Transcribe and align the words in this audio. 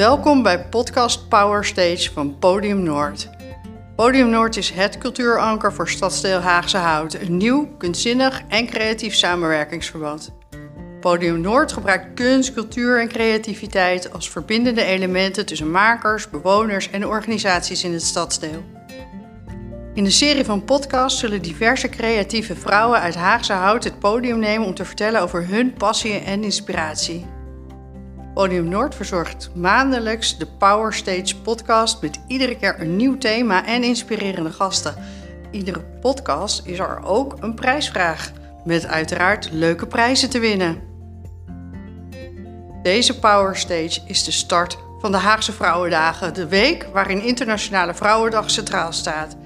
Welkom 0.00 0.42
bij 0.42 0.64
podcast 0.64 1.28
Power 1.28 1.64
Stage 1.64 2.12
van 2.12 2.38
Podium 2.38 2.82
Noord. 2.82 3.30
Podium 3.96 4.30
Noord 4.30 4.56
is 4.56 4.70
het 4.70 4.98
cultuuranker 4.98 5.72
voor 5.72 5.88
stadsdeel 5.88 6.38
Haagse 6.38 6.76
Hout, 6.76 7.14
een 7.14 7.36
nieuw, 7.36 7.68
kunstzinnig 7.78 8.42
en 8.48 8.66
creatief 8.66 9.14
samenwerkingsverband. 9.14 10.32
Podium 11.00 11.40
Noord 11.40 11.72
gebruikt 11.72 12.14
kunst, 12.14 12.52
cultuur 12.52 13.00
en 13.00 13.08
creativiteit 13.08 14.12
als 14.12 14.30
verbindende 14.30 14.82
elementen 14.82 15.46
tussen 15.46 15.70
makers, 15.70 16.30
bewoners 16.30 16.90
en 16.90 17.06
organisaties 17.06 17.84
in 17.84 17.92
het 17.92 18.02
stadsdeel. 18.02 18.64
In 19.94 20.04
de 20.04 20.10
serie 20.10 20.44
van 20.44 20.64
podcasts 20.64 21.20
zullen 21.20 21.42
diverse 21.42 21.88
creatieve 21.88 22.56
vrouwen 22.56 23.00
uit 23.00 23.14
Haagse 23.14 23.52
Hout 23.52 23.84
het 23.84 23.98
podium 23.98 24.38
nemen 24.38 24.66
om 24.66 24.74
te 24.74 24.84
vertellen 24.84 25.20
over 25.20 25.48
hun 25.48 25.72
passie 25.72 26.18
en 26.18 26.44
inspiratie. 26.44 27.38
Podium 28.40 28.68
Noord 28.68 28.94
verzorgt 28.94 29.50
maandelijks 29.54 30.38
de 30.38 30.46
Power 30.46 30.94
Stage 30.94 31.36
podcast 31.42 32.02
met 32.02 32.20
iedere 32.26 32.56
keer 32.56 32.80
een 32.80 32.96
nieuw 32.96 33.18
thema 33.18 33.66
en 33.66 33.82
inspirerende 33.82 34.50
gasten. 34.50 34.94
Iedere 35.50 35.80
podcast 35.80 36.66
is 36.66 36.78
er 36.78 37.04
ook 37.04 37.36
een 37.40 37.54
prijsvraag 37.54 38.32
met 38.64 38.86
uiteraard 38.86 39.48
leuke 39.52 39.86
prijzen 39.86 40.30
te 40.30 40.38
winnen. 40.38 40.80
Deze 42.82 43.18
Power 43.18 43.56
Stage 43.56 44.00
is 44.06 44.24
de 44.24 44.30
start 44.30 44.78
van 44.98 45.12
de 45.12 45.18
Haagse 45.18 45.52
Vrouwendagen, 45.52 46.34
de 46.34 46.48
week 46.48 46.88
waarin 46.92 47.22
Internationale 47.22 47.94
Vrouwendag 47.94 48.50
centraal 48.50 48.92
staat. 48.92 49.36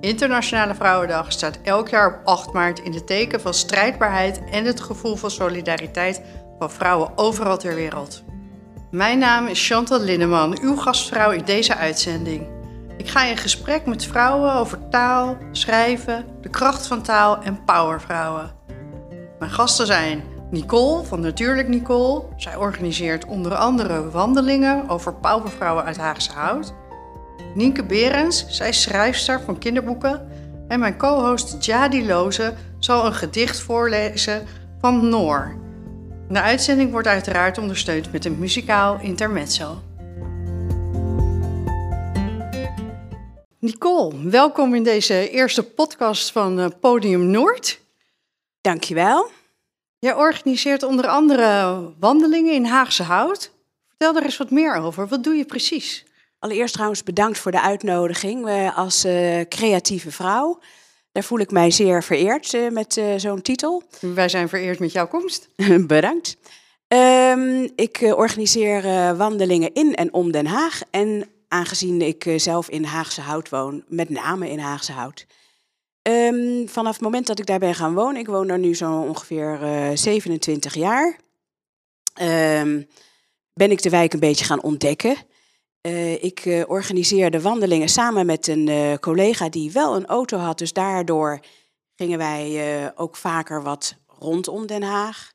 Internationale 0.00 0.74
Vrouwendag 0.74 1.32
staat 1.32 1.58
elk 1.62 1.88
jaar 1.88 2.08
op 2.08 2.26
8 2.26 2.52
maart 2.52 2.78
in 2.78 2.92
het 2.92 3.06
teken 3.06 3.40
van 3.40 3.54
strijdbaarheid 3.54 4.40
en 4.50 4.64
het 4.64 4.80
gevoel 4.80 5.16
van 5.16 5.30
solidariteit 5.30 6.22
van 6.58 6.70
vrouwen 6.70 7.18
overal 7.18 7.58
ter 7.58 7.74
wereld. 7.74 8.22
Mijn 8.90 9.18
naam 9.18 9.46
is 9.46 9.66
Chantal 9.66 10.00
Linneman, 10.00 10.58
uw 10.60 10.76
gastvrouw 10.76 11.30
in 11.30 11.44
deze 11.44 11.76
uitzending. 11.76 12.48
Ik 12.96 13.08
ga 13.08 13.24
in 13.24 13.36
gesprek 13.36 13.86
met 13.86 14.04
vrouwen 14.04 14.54
over 14.54 14.88
taal, 14.88 15.36
schrijven, 15.52 16.24
de 16.40 16.48
kracht 16.48 16.86
van 16.86 17.02
taal 17.02 17.42
en 17.42 17.64
powervrouwen. 17.64 18.50
Mijn 19.38 19.50
gasten 19.50 19.86
zijn 19.86 20.22
Nicole 20.50 21.04
van 21.04 21.20
Natuurlijk 21.20 21.68
Nicole. 21.68 22.22
Zij 22.36 22.56
organiseert 22.56 23.24
onder 23.24 23.54
andere 23.54 24.10
wandelingen 24.10 24.88
over 24.88 25.14
powervrouwen 25.14 25.84
uit 25.84 25.96
Haagse 25.96 26.32
Hout. 26.32 26.74
Nienke 27.54 27.84
Berens, 27.84 28.46
zij 28.48 28.68
is 28.68 28.82
schrijfster 28.82 29.40
van 29.40 29.58
kinderboeken. 29.58 30.28
En 30.68 30.80
mijn 30.80 30.96
co-host 30.96 31.64
Jadi 31.64 32.06
Loze 32.06 32.54
zal 32.78 33.06
een 33.06 33.14
gedicht 33.14 33.60
voorlezen 33.60 34.46
van 34.80 35.08
Noor. 35.08 35.59
De 36.30 36.40
uitzending 36.40 36.90
wordt 36.90 37.06
uiteraard 37.06 37.58
ondersteund 37.58 38.12
met 38.12 38.24
een 38.24 38.38
muzikaal 38.38 39.00
intermezzo. 39.00 39.82
Nicole, 43.58 44.28
welkom 44.28 44.74
in 44.74 44.82
deze 44.82 45.30
eerste 45.30 45.62
podcast 45.62 46.32
van 46.32 46.60
eh, 46.60 46.66
Podium 46.80 47.26
Noord. 47.26 47.80
Dankjewel. 48.60 49.30
Jij 49.98 50.14
organiseert 50.14 50.82
onder 50.82 51.06
andere 51.06 51.80
wandelingen 51.98 52.54
in 52.54 52.64
Haagse 52.64 53.02
Hout. 53.02 53.52
Vertel 53.88 54.16
er 54.16 54.22
eens 54.22 54.36
wat 54.36 54.50
meer 54.50 54.74
over. 54.74 55.08
Wat 55.08 55.24
doe 55.24 55.34
je 55.34 55.44
precies? 55.44 56.04
Allereerst 56.38 56.72
trouwens 56.72 57.02
bedankt 57.02 57.38
voor 57.38 57.52
de 57.52 57.60
uitnodiging 57.60 58.48
uh, 58.48 58.78
als 58.78 59.04
uh, 59.04 59.40
creatieve 59.48 60.10
vrouw. 60.10 60.60
Daar 61.12 61.24
voel 61.24 61.38
ik 61.38 61.50
mij 61.50 61.70
zeer 61.70 62.02
vereerd 62.02 62.52
uh, 62.52 62.70
met 62.70 62.96
uh, 62.96 63.14
zo'n 63.16 63.42
titel. 63.42 63.82
Wij 64.00 64.28
zijn 64.28 64.48
vereerd 64.48 64.78
met 64.78 64.92
jouw 64.92 65.06
komst. 65.06 65.48
Bedankt. 65.86 66.36
Um, 66.88 67.70
ik 67.76 68.00
uh, 68.00 68.16
organiseer 68.16 68.82
wandelingen 69.16 69.74
in 69.74 69.94
en 69.94 70.12
om 70.12 70.32
Den 70.32 70.46
Haag. 70.46 70.80
En 70.90 71.28
aangezien 71.48 72.02
ik 72.02 72.32
zelf 72.36 72.68
in 72.68 72.84
Haagse 72.84 73.20
Hout 73.20 73.48
woon, 73.48 73.84
met 73.88 74.08
name 74.08 74.50
in 74.50 74.58
Haagse 74.58 74.92
Hout. 74.92 75.26
Um, 76.02 76.68
vanaf 76.68 76.92
het 76.92 77.02
moment 77.02 77.26
dat 77.26 77.38
ik 77.38 77.46
daar 77.46 77.58
ben 77.58 77.74
gaan 77.74 77.94
wonen, 77.94 78.20
ik 78.20 78.26
woon 78.26 78.46
daar 78.46 78.58
nu 78.58 78.74
zo 78.74 79.00
ongeveer 79.00 79.58
27 79.94 80.74
jaar, 80.74 81.18
um, 82.22 82.86
ben 83.52 83.70
ik 83.70 83.82
de 83.82 83.90
wijk 83.90 84.12
een 84.12 84.20
beetje 84.20 84.44
gaan 84.44 84.62
ontdekken. 84.62 85.16
Uh, 85.86 86.22
ik 86.22 86.44
uh, 86.44 86.64
organiseerde 86.66 87.40
wandelingen 87.40 87.88
samen 87.88 88.26
met 88.26 88.46
een 88.46 88.66
uh, 88.66 88.94
collega 88.94 89.48
die 89.48 89.72
wel 89.72 89.96
een 89.96 90.06
auto 90.06 90.38
had. 90.38 90.58
Dus 90.58 90.72
daardoor 90.72 91.40
gingen 91.94 92.18
wij 92.18 92.92
ook 92.96 93.16
vaker 93.16 93.62
wat 93.62 93.96
rondom 94.06 94.66
Den 94.66 94.82
Haag. 94.82 95.32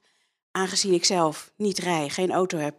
Aangezien 0.52 0.94
ik 0.94 1.06
zelf 1.06 1.52
niet 1.58 1.78
rij, 1.78 2.10
geen 2.10 2.32
auto 2.32 2.58
heb, 2.58 2.76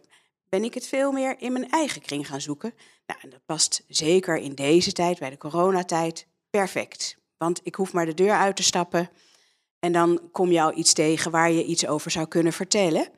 ben 0.49 0.63
ik 0.63 0.73
het 0.73 0.87
veel 0.87 1.11
meer 1.11 1.35
in 1.39 1.51
mijn 1.51 1.69
eigen 1.69 2.01
kring 2.01 2.27
gaan 2.27 2.41
zoeken. 2.41 2.73
Nou, 3.05 3.19
en 3.23 3.29
dat 3.29 3.45
past 3.45 3.83
zeker 3.87 4.37
in 4.37 4.55
deze 4.55 4.91
tijd, 4.91 5.19
bij 5.19 5.29
de 5.29 5.37
coronatijd, 5.37 6.27
perfect. 6.49 7.17
Want 7.37 7.59
ik 7.63 7.75
hoef 7.75 7.93
maar 7.93 8.05
de 8.05 8.13
deur 8.13 8.33
uit 8.33 8.55
te 8.55 8.63
stappen 8.63 9.09
en 9.79 9.91
dan 9.91 10.21
kom 10.31 10.51
je 10.51 10.61
al 10.61 10.77
iets 10.77 10.93
tegen 10.93 11.31
waar 11.31 11.51
je 11.51 11.65
iets 11.65 11.87
over 11.87 12.11
zou 12.11 12.27
kunnen 12.27 12.53
vertellen. 12.53 13.09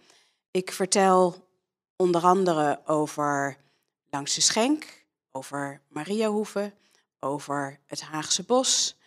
Ik 0.52 0.72
vertel 0.72 1.36
onder 1.96 2.22
andere 2.22 2.80
over 2.86 3.58
langs 4.10 4.36
de 4.36 4.42
Schenk, 4.42 5.06
over 5.32 5.82
Mariahoeve, 5.88 6.74
over 7.20 7.80
het 7.86 8.02
Haagse 8.02 8.44
Bos, 8.44 8.98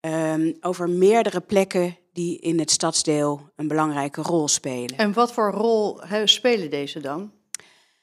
um, 0.00 0.56
over 0.60 0.90
meerdere 0.90 1.40
plekken 1.40 1.98
die 2.12 2.38
in 2.38 2.58
het 2.58 2.70
stadsdeel 2.70 3.50
een 3.56 3.68
belangrijke 3.68 4.22
rol 4.22 4.48
spelen. 4.48 4.98
En 4.98 5.12
wat 5.12 5.32
voor 5.32 5.50
rol 5.50 6.00
spelen 6.24 6.70
deze 6.70 7.00
dan? 7.00 7.32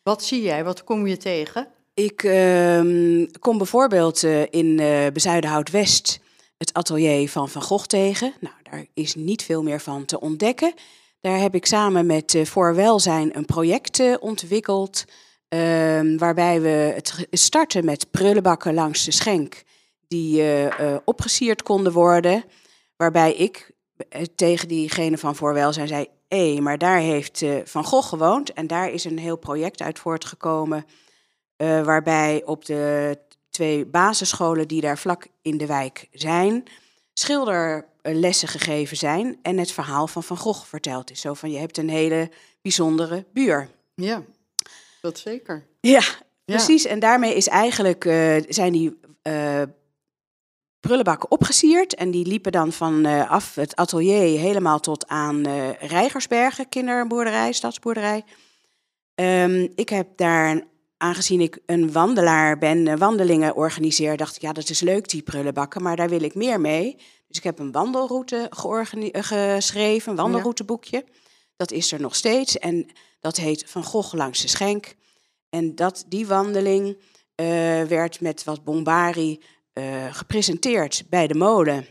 Wat 0.03 0.23
zie 0.23 0.41
jij? 0.41 0.63
Wat 0.63 0.83
kom 0.83 1.07
je 1.07 1.17
tegen? 1.17 1.67
Ik 1.93 2.23
um, 2.23 3.31
kom 3.39 3.57
bijvoorbeeld 3.57 4.23
uh, 4.23 4.41
in 4.41 4.79
uh, 4.79 5.07
Bezuidenhout-West 5.13 6.19
het 6.57 6.73
atelier 6.73 7.29
van 7.29 7.49
Van 7.49 7.61
Gogh 7.61 7.85
tegen. 7.85 8.33
Nou, 8.39 8.55
daar 8.63 8.85
is 8.93 9.15
niet 9.15 9.43
veel 9.43 9.63
meer 9.63 9.79
van 9.79 10.05
te 10.05 10.19
ontdekken. 10.19 10.73
Daar 11.21 11.39
heb 11.39 11.55
ik 11.55 11.65
samen 11.65 12.05
met 12.05 12.33
uh, 12.33 12.45
Voor 12.45 12.75
Welzijn 12.75 13.37
een 13.37 13.45
project 13.45 14.19
ontwikkeld... 14.19 15.05
Um, 15.49 16.17
waarbij 16.17 16.61
we 16.61 16.67
het 16.69 17.27
starten 17.31 17.85
met 17.85 18.11
prullenbakken 18.11 18.73
langs 18.73 19.05
de 19.05 19.11
schenk, 19.11 19.63
die 20.07 20.41
uh, 20.41 20.97
opgesierd 21.05 21.63
konden 21.63 21.93
worden. 21.93 22.43
Waarbij 22.95 23.33
ik 23.33 23.71
uh, 24.15 24.21
tegen 24.35 24.67
diegene 24.67 25.17
van 25.17 25.35
Voorwelzijn 25.35 25.87
zei: 25.87 26.07
hé, 26.27 26.59
maar 26.61 26.77
daar 26.77 26.99
heeft 26.99 27.45
Van 27.63 27.83
Gogh 27.83 28.09
gewoond. 28.09 28.53
En 28.53 28.67
daar 28.67 28.91
is 28.91 29.03
een 29.03 29.19
heel 29.19 29.37
project 29.37 29.81
uit 29.81 29.99
voortgekomen. 29.99 30.85
waarbij 31.57 32.41
op 32.45 32.65
de 32.65 33.17
twee 33.49 33.85
basisscholen 33.85 34.67
die 34.67 34.81
daar 34.81 34.97
vlak 34.97 35.27
in 35.41 35.57
de 35.57 35.65
wijk 35.65 36.07
zijn, 36.11 36.63
schilderlessen 37.13 38.47
gegeven 38.47 38.97
zijn. 38.97 39.39
En 39.41 39.57
het 39.57 39.71
verhaal 39.71 40.07
van 40.07 40.23
Van 40.23 40.37
Gogh 40.37 40.65
verteld 40.65 41.11
is. 41.11 41.21
Zo 41.21 41.33
van: 41.33 41.51
je 41.51 41.59
hebt 41.59 41.77
een 41.77 41.89
hele 41.89 42.31
bijzondere 42.61 43.25
buur. 43.33 43.69
Ja. 43.95 44.23
Dat 45.01 45.19
zeker. 45.19 45.67
Ja, 45.79 46.01
precies. 46.45 46.83
Ja. 46.83 46.89
En 46.89 46.99
daarmee 46.99 47.35
is 47.35 47.47
eigenlijk, 47.47 48.05
uh, 48.05 48.35
zijn 48.47 48.71
die 48.71 48.99
uh, 49.23 49.61
prullenbakken 50.79 51.31
opgesierd. 51.31 51.95
En 51.95 52.11
die 52.11 52.25
liepen 52.25 52.51
dan 52.51 52.71
vanaf 52.71 53.57
uh, 53.57 53.63
het 53.63 53.75
atelier 53.75 54.39
helemaal 54.39 54.79
tot 54.79 55.07
aan 55.07 55.47
Rijgersbergen, 55.79 56.69
kinderboerderij, 56.69 57.51
stadsboerderij. 57.51 58.23
Um, 59.15 59.71
ik 59.75 59.89
heb 59.89 60.07
daar, 60.17 60.61
aangezien 60.97 61.41
ik 61.41 61.59
een 61.65 61.91
wandelaar 61.91 62.57
ben, 62.57 62.97
wandelingen 62.97 63.55
organiseer, 63.55 64.17
dacht 64.17 64.35
ik, 64.35 64.41
ja, 64.41 64.53
dat 64.53 64.69
is 64.69 64.81
leuk, 64.81 65.09
die 65.09 65.21
prullenbakken, 65.21 65.81
maar 65.81 65.95
daar 65.95 66.09
wil 66.09 66.23
ik 66.23 66.35
meer 66.35 66.61
mee. 66.61 66.95
Dus 67.27 67.37
ik 67.37 67.43
heb 67.43 67.59
een 67.59 67.71
wandelroute 67.71 68.47
geschreven, 69.11 70.11
een 70.11 70.17
wandelrouteboekje. 70.17 71.03
Ja. 71.05 71.13
Dat 71.59 71.71
is 71.71 71.91
er 71.91 72.01
nog 72.01 72.15
steeds. 72.15 72.57
En 72.57 72.87
dat 73.19 73.37
heet 73.37 73.63
Van 73.67 73.83
Gogh 73.83 74.13
langs 74.13 74.41
de 74.41 74.47
Schenk. 74.47 74.95
En 75.49 75.75
dat, 75.75 76.05
die 76.07 76.27
wandeling 76.27 76.87
uh, 76.87 77.45
werd 77.83 78.21
met 78.21 78.43
wat 78.43 78.63
bombari 78.63 79.41
uh, 79.73 80.13
gepresenteerd 80.13 81.03
bij 81.09 81.27
de 81.27 81.35
molen, 81.35 81.87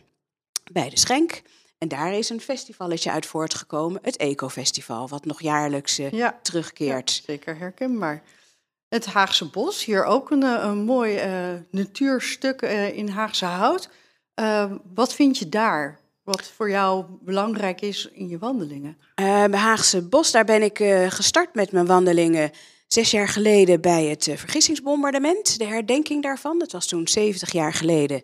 bij 0.73 0.89
de 0.91 0.99
Schenk. 0.99 1.43
En 1.79 1.89
daar 1.89 2.13
is 2.13 2.29
een 2.29 2.41
festivalletje 2.41 3.11
uit 3.11 3.27
voortgekomen, 3.27 4.01
het 4.03 4.17
Eco-festival, 4.17 5.09
wat 5.09 5.25
nog 5.25 5.43
jaarlijks 5.43 5.99
uh, 5.99 6.11
ja, 6.11 6.39
terugkeert. 6.43 7.15
Ja, 7.15 7.23
zeker 7.25 7.59
herkenbaar. 7.59 8.23
Het 8.89 9.07
Haagse 9.07 9.51
Bos, 9.51 9.85
hier 9.85 10.05
ook 10.05 10.31
een, 10.31 10.43
een 10.43 10.79
mooi 10.79 11.21
natuurstuk 11.71 12.63
in 12.93 13.09
Haagse 13.09 13.45
Hout. 13.45 13.89
wat 14.95 15.15
vind 15.15 15.39
je 15.39 15.49
daar? 15.49 15.99
Wat 16.29 16.53
voor 16.57 16.71
jou 16.71 17.05
belangrijk 17.21 17.81
is 17.81 18.09
in 18.13 18.29
je 18.29 18.39
wandelingen? 18.39 18.99
Uh, 19.21 19.45
Haagse 19.45 20.09
Bos, 20.09 20.31
daar 20.31 20.45
ben 20.45 20.63
ik 20.63 20.79
uh, 20.79 21.11
gestart 21.11 21.55
met 21.55 21.73
mijn 21.73 21.87
wandelingen 21.87 22.51
zes 22.87 23.11
jaar 23.11 23.29
geleden 23.29 23.81
bij 23.81 24.05
het 24.05 24.27
uh, 24.27 24.37
vergissingsbombardement. 24.37 25.59
De 25.59 25.65
herdenking 25.65 26.23
daarvan. 26.23 26.59
Dat 26.59 26.73
was 26.73 26.87
toen 26.87 27.09
70 27.09 27.53
jaar 27.53 27.73
geleden 27.73 28.23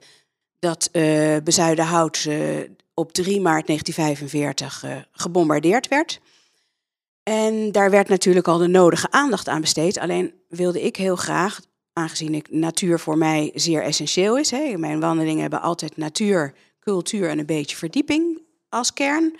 dat 0.58 0.88
uh, 0.92 1.36
Bezuidenhout 1.44 2.28
op 2.94 3.12
3 3.12 3.40
maart 3.40 3.66
1945 3.66 4.84
gebombardeerd 5.12 5.88
werd. 5.88 6.20
En 7.22 7.72
daar 7.72 7.90
werd 7.90 8.08
natuurlijk 8.08 8.48
al 8.48 8.58
de 8.58 8.66
nodige 8.66 9.10
aandacht 9.10 9.48
aan 9.48 9.60
besteed. 9.60 9.98
Alleen 9.98 10.34
wilde 10.48 10.82
ik 10.82 10.96
heel 10.96 11.16
graag, 11.16 11.60
aangezien 11.92 12.34
ik 12.34 12.50
natuur 12.50 12.98
voor 12.98 13.18
mij 13.18 13.50
zeer 13.54 13.82
essentieel 13.82 14.38
is. 14.38 14.50
Hè, 14.50 14.76
mijn 14.76 15.00
wandelingen 15.00 15.40
hebben 15.40 15.60
altijd 15.60 15.96
natuur, 15.96 16.54
cultuur 16.84 17.28
en 17.28 17.38
een 17.38 17.46
beetje 17.46 17.76
verdieping 17.76 18.42
als 18.68 18.92
kern. 18.92 19.38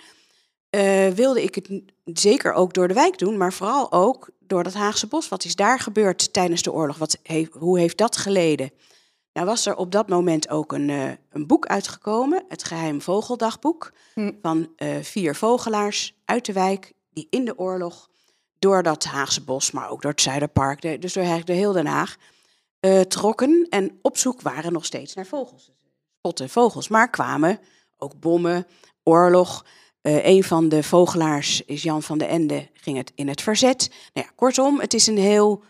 Uh, 0.75 1.07
wilde 1.07 1.43
ik 1.43 1.55
het 1.55 1.69
zeker 2.03 2.53
ook 2.53 2.73
door 2.73 2.87
de 2.87 2.93
wijk 2.93 3.17
doen, 3.17 3.37
maar 3.37 3.53
vooral 3.53 3.91
ook 3.91 4.29
door 4.39 4.63
dat 4.63 4.73
Haagse 4.73 5.07
bos. 5.07 5.29
Wat 5.29 5.43
is 5.43 5.55
daar 5.55 5.79
gebeurd 5.79 6.33
tijdens 6.33 6.61
de 6.61 6.71
oorlog? 6.71 6.97
Wat 6.97 7.17
hoe 7.51 7.79
heeft 7.79 7.97
dat 7.97 8.17
geleden? 8.17 8.71
Nou 9.33 9.47
was 9.47 9.65
er 9.65 9.75
op 9.75 9.91
dat 9.91 10.09
moment 10.09 10.49
ook 10.49 10.71
een, 10.71 10.89
uh, 10.89 11.11
een 11.29 11.47
boek 11.47 11.65
uitgekomen, 11.65 12.45
het 12.47 12.63
Geheim 12.63 13.01
Vogeldagboek, 13.01 13.93
hm. 14.13 14.31
van 14.41 14.69
uh, 14.77 14.95
vier 15.01 15.35
vogelaars 15.35 16.15
uit 16.25 16.45
de 16.45 16.53
wijk 16.53 16.93
die 17.09 17.27
in 17.29 17.45
de 17.45 17.57
oorlog 17.57 18.09
door 18.59 18.83
dat 18.83 19.03
Haagse 19.03 19.43
bos, 19.43 19.71
maar 19.71 19.89
ook 19.89 20.01
door 20.01 20.11
het 20.11 20.21
Zuiderpark, 20.21 20.81
de, 20.81 20.99
dus 20.99 21.13
door 21.13 21.23
eigenlijk 21.23 21.51
de 21.51 21.57
heel 21.57 21.71
Den 21.71 21.85
Haag, 21.85 22.15
trokken 23.07 23.67
en 23.69 23.99
op 24.01 24.17
zoek 24.17 24.41
waren 24.41 24.73
nog 24.73 24.85
steeds 24.85 25.13
naar 25.13 25.25
vogels. 25.25 25.71
Spotten 26.25 26.49
vogels, 26.49 26.87
maar 26.87 27.09
kwamen 27.09 27.59
ook 27.97 28.19
bommen, 28.19 28.67
oorlog. 29.03 29.65
Uh, 30.01 30.25
een 30.25 30.43
van 30.43 30.69
de 30.69 30.83
vogelaars 30.83 31.61
is 31.65 31.83
Jan 31.83 32.03
van 32.03 32.17
de 32.17 32.25
Ende, 32.25 32.69
ging 32.73 32.97
het 32.97 33.11
in 33.15 33.27
het 33.27 33.41
verzet. 33.41 33.89
Nou 34.13 34.27
ja, 34.27 34.33
kortom, 34.35 34.79
het 34.79 34.93
is 34.93 35.07
een 35.07 35.17
heel 35.17 35.63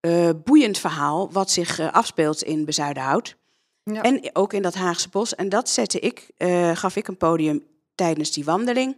uh, 0.00 0.30
boeiend 0.44 0.78
verhaal 0.78 1.32
wat 1.32 1.50
zich 1.50 1.80
uh, 1.80 1.92
afspeelt 1.92 2.42
in 2.42 2.64
Bezuidenhout. 2.64 3.36
Ja. 3.82 4.02
En 4.02 4.30
ook 4.32 4.52
in 4.52 4.62
dat 4.62 4.74
Haagse 4.74 5.08
bos. 5.08 5.34
En 5.34 5.48
dat 5.48 5.68
zette 5.68 6.00
ik, 6.00 6.30
gaf 6.74 6.96
ik 6.96 7.08
een 7.08 7.16
podium 7.16 7.64
tijdens 7.94 8.32
die 8.32 8.44
wandeling. 8.44 8.96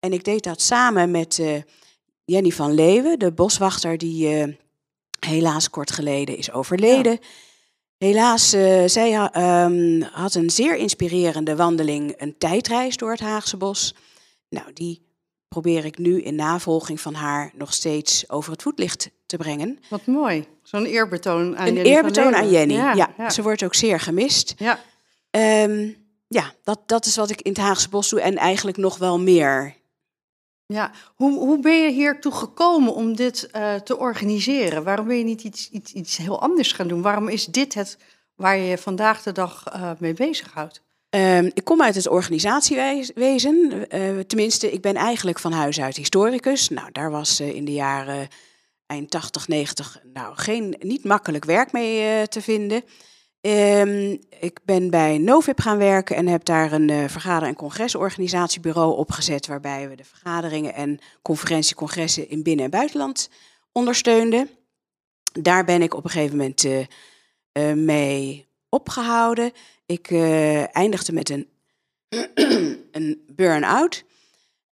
En 0.00 0.12
ik 0.12 0.24
deed 0.24 0.42
dat 0.42 0.60
samen 0.60 1.10
met 1.10 1.42
Jenny 2.24 2.50
van 2.50 2.72
Leeuwen, 2.72 3.18
de 3.18 3.32
boswachter 3.32 3.98
die 3.98 4.56
helaas 5.20 5.70
kort 5.70 5.90
geleden 5.90 6.36
is 6.36 6.52
overleden. 6.52 7.12
Ja. 7.12 7.18
Helaas, 8.04 8.48
zij 8.86 9.30
um, 9.64 10.02
had 10.02 10.34
een 10.34 10.50
zeer 10.50 10.76
inspirerende 10.76 11.56
wandeling, 11.56 12.14
een 12.16 12.38
tijdreis 12.38 12.96
door 12.96 13.10
het 13.10 13.20
Haagse 13.20 13.56
bos. 13.56 13.94
Nou, 14.48 14.72
die 14.72 15.02
probeer 15.48 15.84
ik 15.84 15.98
nu 15.98 16.22
in 16.22 16.34
navolging 16.34 17.00
van 17.00 17.14
haar 17.14 17.50
nog 17.54 17.72
steeds 17.72 18.30
over 18.30 18.52
het 18.52 18.62
voetlicht 18.62 19.10
te 19.26 19.36
brengen. 19.36 19.78
Wat 19.88 20.06
mooi. 20.06 20.44
Zo'n 20.62 20.84
eerbetoon 20.84 21.56
aan 21.56 21.66
een 21.66 21.74
Jenny. 21.74 21.90
Een 21.90 21.96
eerbetoon 21.96 22.34
aan 22.34 22.50
Jenny, 22.50 22.74
ja, 22.74 23.30
Ze 23.30 23.42
wordt 23.42 23.64
ook 23.64 23.74
zeer 23.74 24.00
gemist. 24.00 24.54
Ja, 24.56 24.80
um, 25.64 25.96
ja 26.28 26.52
dat, 26.64 26.80
dat 26.86 27.06
is 27.06 27.16
wat 27.16 27.30
ik 27.30 27.40
in 27.40 27.52
het 27.52 27.60
Haagse 27.60 27.88
Bos 27.88 28.08
doe 28.08 28.20
en 28.20 28.36
eigenlijk 28.36 28.76
nog 28.76 28.98
wel 28.98 29.20
meer. 29.20 29.74
Ja, 30.66 30.90
hoe, 31.14 31.38
hoe 31.38 31.60
ben 31.60 31.82
je 31.82 31.90
hiertoe 31.90 32.32
gekomen 32.32 32.94
om 32.94 33.16
dit 33.16 33.48
uh, 33.56 33.74
te 33.74 33.98
organiseren? 33.98 34.84
Waarom 34.84 35.06
ben 35.06 35.18
je 35.18 35.24
niet 35.24 35.42
iets, 35.42 35.70
iets, 35.70 35.92
iets 35.92 36.16
heel 36.16 36.40
anders 36.40 36.72
gaan 36.72 36.88
doen? 36.88 37.02
Waarom 37.02 37.28
is 37.28 37.46
dit 37.46 37.74
het 37.74 37.98
waar 38.34 38.56
je 38.56 38.78
vandaag 38.78 39.22
de 39.22 39.32
dag 39.32 39.64
uh, 39.74 39.90
mee 39.98 40.14
bezighoudt? 40.14 40.82
Um, 41.10 41.50
ik 41.54 41.64
kom 41.64 41.82
uit 41.82 41.94
het 41.94 42.08
organisatiewezen. 42.08 43.86
Uh, 43.94 44.20
tenminste, 44.20 44.72
ik 44.72 44.80
ben 44.80 44.94
eigenlijk 44.94 45.38
van 45.38 45.52
huis 45.52 45.80
uit 45.80 45.96
historicus. 45.96 46.68
Nou, 46.68 46.92
daar 46.92 47.10
was 47.10 47.40
in 47.40 47.64
de 47.64 47.72
jaren 47.72 48.28
eind 48.86 49.10
80, 49.10 49.48
90 49.48 50.00
nou, 50.12 50.36
geen, 50.36 50.76
niet 50.80 51.04
makkelijk 51.04 51.44
werk 51.44 51.72
mee 51.72 52.28
te 52.28 52.42
vinden. 52.42 52.82
Um, 53.46 54.18
ik 54.40 54.60
ben 54.64 54.90
bij 54.90 55.18
Novip 55.18 55.60
gaan 55.60 55.78
werken 55.78 56.16
en 56.16 56.26
heb 56.26 56.44
daar 56.44 56.72
een 56.72 57.10
vergader- 57.10 57.48
en 57.48 57.54
congresorganisatiebureau 57.54 58.96
opgezet. 58.96 59.46
Waarbij 59.46 59.88
we 59.88 59.96
de 59.96 60.04
vergaderingen 60.04 60.74
en 60.74 60.98
conferentiecongressen 61.22 62.28
in 62.28 62.42
binnen- 62.42 62.64
en 62.64 62.70
buitenland 62.70 63.30
ondersteunden. 63.72 64.50
Daar 65.40 65.64
ben 65.64 65.82
ik 65.82 65.94
op 65.94 66.04
een 66.04 66.10
gegeven 66.10 66.36
moment 66.36 66.66
mee 67.84 68.46
opgehouden. 68.68 69.52
Ik 69.86 70.10
eindigde 70.72 71.12
met 71.12 71.30
een, 71.30 71.48
een 72.92 73.24
burn-out. 73.26 74.04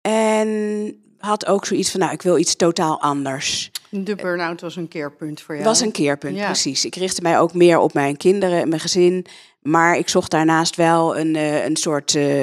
En 0.01 1.01
had 1.17 1.45
ook 1.45 1.65
zoiets 1.65 1.91
van, 1.91 1.99
nou, 1.99 2.13
ik 2.13 2.21
wil 2.21 2.37
iets 2.37 2.55
totaal 2.55 3.01
anders. 3.01 3.71
De 3.89 4.15
burn-out 4.15 4.61
was 4.61 4.75
een 4.75 4.87
keerpunt 4.87 5.41
voor 5.41 5.55
jou? 5.55 5.67
Was 5.67 5.81
een 5.81 5.91
keerpunt, 5.91 6.37
precies. 6.37 6.85
Ik 6.85 6.95
richtte 6.95 7.21
mij 7.21 7.39
ook 7.39 7.53
meer 7.53 7.79
op 7.79 7.93
mijn 7.93 8.17
kinderen 8.17 8.61
en 8.61 8.69
mijn 8.69 8.81
gezin. 8.81 9.25
Maar 9.61 9.97
ik 9.97 10.09
zocht 10.09 10.31
daarnaast 10.31 10.75
wel 10.75 11.17
een, 11.17 11.35
uh, 11.35 11.65
een 11.65 11.75
soort, 11.75 12.13
uh, 12.13 12.41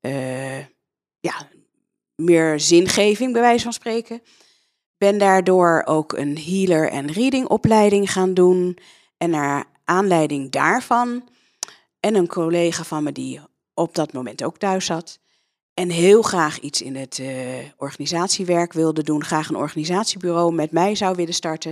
uh, 0.00 0.58
ja, 1.20 1.48
meer 2.14 2.60
zingeving, 2.60 3.32
bij 3.32 3.42
wijze 3.42 3.62
van 3.62 3.72
spreken. 3.72 4.22
Ben 4.96 5.18
daardoor 5.18 5.82
ook 5.84 6.12
een 6.12 6.38
healer- 6.38 6.90
en 6.90 7.12
reading-opleiding 7.12 8.12
gaan 8.12 8.34
doen. 8.34 8.78
En 9.16 9.30
naar 9.30 9.64
aanleiding 9.84 10.50
daarvan 10.50 11.28
en 12.00 12.14
een 12.14 12.26
collega 12.26 12.84
van 12.84 13.02
me 13.02 13.12
die 13.12 13.40
op 13.74 13.94
dat 13.94 14.12
moment 14.12 14.44
ook 14.44 14.58
thuis 14.58 14.86
zat. 14.86 15.18
En 15.78 15.90
heel 15.90 16.22
graag 16.22 16.58
iets 16.60 16.82
in 16.82 16.96
het 16.96 17.18
uh, 17.18 17.28
organisatiewerk 17.76 18.72
wilde 18.72 19.02
doen. 19.02 19.24
Graag 19.24 19.48
een 19.48 19.56
organisatiebureau 19.56 20.54
met 20.54 20.70
mij 20.70 20.94
zou 20.94 21.16
willen 21.16 21.34
starten. 21.34 21.70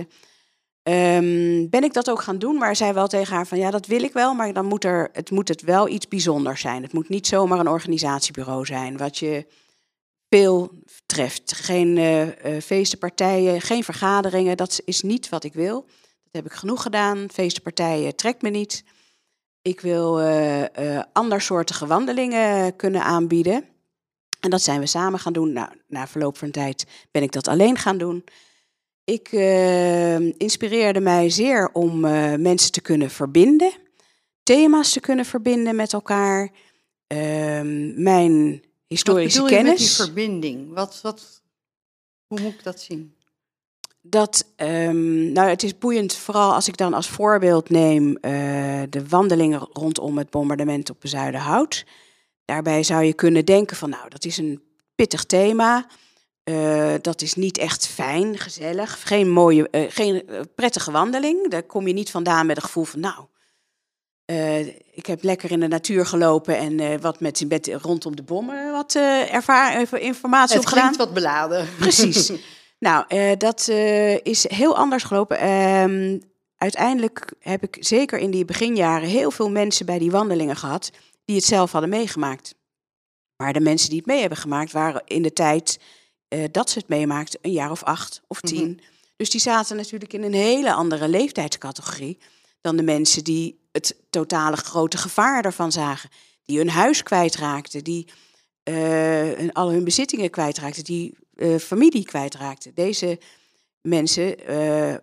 Um, 0.83 1.69
ben 1.69 1.83
ik 1.83 1.93
dat 1.93 2.09
ook 2.09 2.21
gaan 2.21 2.39
doen, 2.39 2.57
maar 2.57 2.75
zei 2.75 2.93
wel 2.93 3.07
tegen 3.07 3.35
haar 3.35 3.47
van 3.47 3.57
ja, 3.57 3.71
dat 3.71 3.85
wil 3.85 4.03
ik 4.03 4.13
wel, 4.13 4.33
maar 4.33 4.53
dan 4.53 4.65
moet 4.65 4.83
er, 4.83 5.09
het 5.13 5.31
moet 5.31 5.47
het 5.47 5.61
wel 5.61 5.87
iets 5.87 6.07
bijzonders 6.07 6.61
zijn. 6.61 6.83
Het 6.83 6.93
moet 6.93 7.09
niet 7.09 7.27
zomaar 7.27 7.59
een 7.59 7.67
organisatiebureau 7.67 8.65
zijn, 8.65 8.97
wat 8.97 9.17
je 9.17 9.45
veel 10.29 10.71
treft. 11.05 11.53
Geen 11.53 11.97
uh, 11.97 12.21
uh, 12.21 12.31
feestenpartijen, 12.61 13.61
geen 13.61 13.83
vergaderingen, 13.83 14.57
dat 14.57 14.81
is 14.85 15.01
niet 15.01 15.29
wat 15.29 15.43
ik 15.43 15.53
wil. 15.53 15.85
Dat 16.23 16.43
heb 16.43 16.45
ik 16.45 16.53
genoeg 16.53 16.81
gedaan. 16.81 17.27
Feestenpartijen 17.31 18.15
trekt 18.15 18.41
me 18.41 18.49
niet. 18.49 18.83
Ik 19.61 19.81
wil 19.81 20.21
uh, 20.21 20.63
andersoortige 21.13 21.87
wandelingen 21.87 22.75
kunnen 22.75 23.03
aanbieden. 23.03 23.75
En 24.39 24.49
dat 24.49 24.61
zijn 24.61 24.79
we 24.79 24.85
samen 24.85 25.19
gaan 25.19 25.33
doen. 25.33 25.53
Nou, 25.53 25.69
na 25.87 26.07
verloop 26.07 26.37
van 26.37 26.51
tijd 26.51 26.85
ben 27.11 27.23
ik 27.23 27.31
dat 27.31 27.47
alleen 27.47 27.77
gaan 27.77 27.97
doen. 27.97 28.23
Ik 29.03 29.31
uh, 29.31 30.15
inspireerde 30.17 30.99
mij 30.99 31.29
zeer 31.29 31.69
om 31.73 31.99
mensen 32.41 32.71
te 32.71 32.81
kunnen 32.81 33.09
verbinden, 33.09 33.71
thema's 34.43 34.91
te 34.91 34.99
kunnen 34.99 35.25
verbinden 35.25 35.75
met 35.75 35.93
elkaar. 35.93 36.51
Ehm, 37.07 38.03
mijn 38.03 38.63
historische 38.87 39.41
wat 39.41 39.49
kennis. 39.49 39.97
Wat 39.97 40.07
met 40.07 40.15
die 40.15 40.25
verbinding? 40.25 40.73
Wat, 40.73 40.99
wat, 41.01 41.41
hoe 42.27 42.39
moet 42.39 42.53
ik 42.53 42.63
dat 42.63 42.81
zien? 42.81 43.17
dat, 44.09 44.45
um, 44.57 45.31
nou 45.31 45.49
het 45.49 45.63
is 45.63 45.77
boeiend, 45.77 46.15
vooral 46.15 46.53
als 46.53 46.67
ik 46.67 46.77
dan 46.77 46.93
als 46.93 47.07
voorbeeld 47.07 47.69
neem 47.69 48.07
uh, 48.07 48.81
de 48.89 49.07
wandelingen 49.09 49.67
rondom 49.73 50.17
het 50.17 50.29
bombardement 50.29 50.89
op 50.89 50.97
Zuiderhout. 51.01 51.85
Daarbij 52.47 52.83
zou 52.83 53.03
je 53.03 53.13
kunnen 53.13 53.45
denken 53.45 53.77
van, 53.77 53.89
nou 53.89 54.09
dat 54.09 54.25
is 54.25 54.37
een 54.37 54.61
pittig 54.95 55.25
thema. 55.25 55.85
Uh, 56.43 56.93
dat 57.01 57.21
is 57.21 57.33
niet 57.33 57.57
echt 57.57 57.87
fijn, 57.87 58.37
gezellig, 58.37 59.07
geen 59.07 59.29
mooie, 59.29 59.67
uh, 59.71 59.85
geen 59.89 60.23
prettige 60.55 60.91
wandeling. 60.91 61.49
Daar 61.49 61.63
kom 61.63 61.87
je 61.87 61.93
niet 61.93 62.11
vandaan 62.11 62.45
met 62.45 62.55
het 62.55 62.65
gevoel 62.65 62.83
van, 62.83 62.99
nou, 62.99 63.25
ik 64.91 65.05
heb 65.05 65.23
lekker 65.23 65.51
in 65.51 65.59
de 65.59 65.67
natuur 65.67 66.05
gelopen 66.05 66.57
en 66.57 67.01
wat 67.01 67.19
met, 67.19 67.45
met 67.47 67.67
rondom 67.81 68.15
de 68.15 68.23
bommen 68.23 68.71
wat 68.71 68.95
ervaar, 69.31 69.93
informatie 69.99 70.55
Het 70.55 70.65
opgedaan. 70.65 70.87
Het 70.87 70.97
wat 70.97 71.13
beladen. 71.13 71.67
Precies. 71.77 72.31
Nou, 72.79 73.05
dat 73.37 73.67
is 74.23 74.49
heel 74.49 74.77
anders 74.77 75.03
gelopen. 75.03 75.49
Um, 75.49 76.21
uiteindelijk 76.57 77.33
heb 77.39 77.63
ik 77.63 77.77
zeker 77.79 78.19
in 78.19 78.31
die 78.31 78.45
beginjaren 78.45 79.07
heel 79.07 79.31
veel 79.31 79.49
mensen 79.49 79.85
bij 79.85 79.99
die 79.99 80.11
wandelingen 80.11 80.55
gehad 80.55 80.91
die 81.27 81.35
het 81.35 81.45
zelf 81.45 81.71
hadden 81.71 81.89
meegemaakt. 81.89 82.55
Maar 83.35 83.53
de 83.53 83.59
mensen 83.59 83.89
die 83.89 83.97
het 83.97 84.07
mee 84.07 84.19
hebben 84.19 84.37
gemaakt 84.37 84.71
waren 84.71 85.01
in 85.05 85.21
de 85.21 85.33
tijd 85.33 85.79
uh, 86.29 86.43
dat 86.51 86.69
ze 86.69 86.79
het 86.79 86.87
meemaakten 86.87 87.39
een 87.41 87.51
jaar 87.51 87.71
of 87.71 87.83
acht 87.83 88.21
of 88.27 88.41
tien. 88.41 88.69
Mm 88.69 88.77
-hmm. 88.77 88.95
Dus 89.15 89.29
die 89.29 89.41
zaten 89.41 89.75
natuurlijk 89.75 90.13
in 90.13 90.23
een 90.23 90.33
hele 90.33 90.73
andere 90.73 91.07
leeftijdscategorie 91.07 92.17
dan 92.61 92.75
de 92.75 92.83
mensen 92.83 93.23
die 93.23 93.59
het 93.71 93.95
totale 94.09 94.55
grote 94.55 94.97
gevaar 94.97 95.45
ervan 95.45 95.71
zagen. 95.71 96.09
Die 96.45 96.57
hun 96.57 96.69
huis 96.69 97.03
kwijtraakten, 97.03 97.83
die 97.83 98.07
al 99.51 99.71
hun 99.71 99.83
bezittingen 99.83 100.29
kwijtraakten, 100.29 100.83
die 100.83 101.17
uh, 101.35 101.57
familie 101.57 102.05
kwijtraakte. 102.05 102.73
Deze 102.73 103.19
mensen 103.81 104.35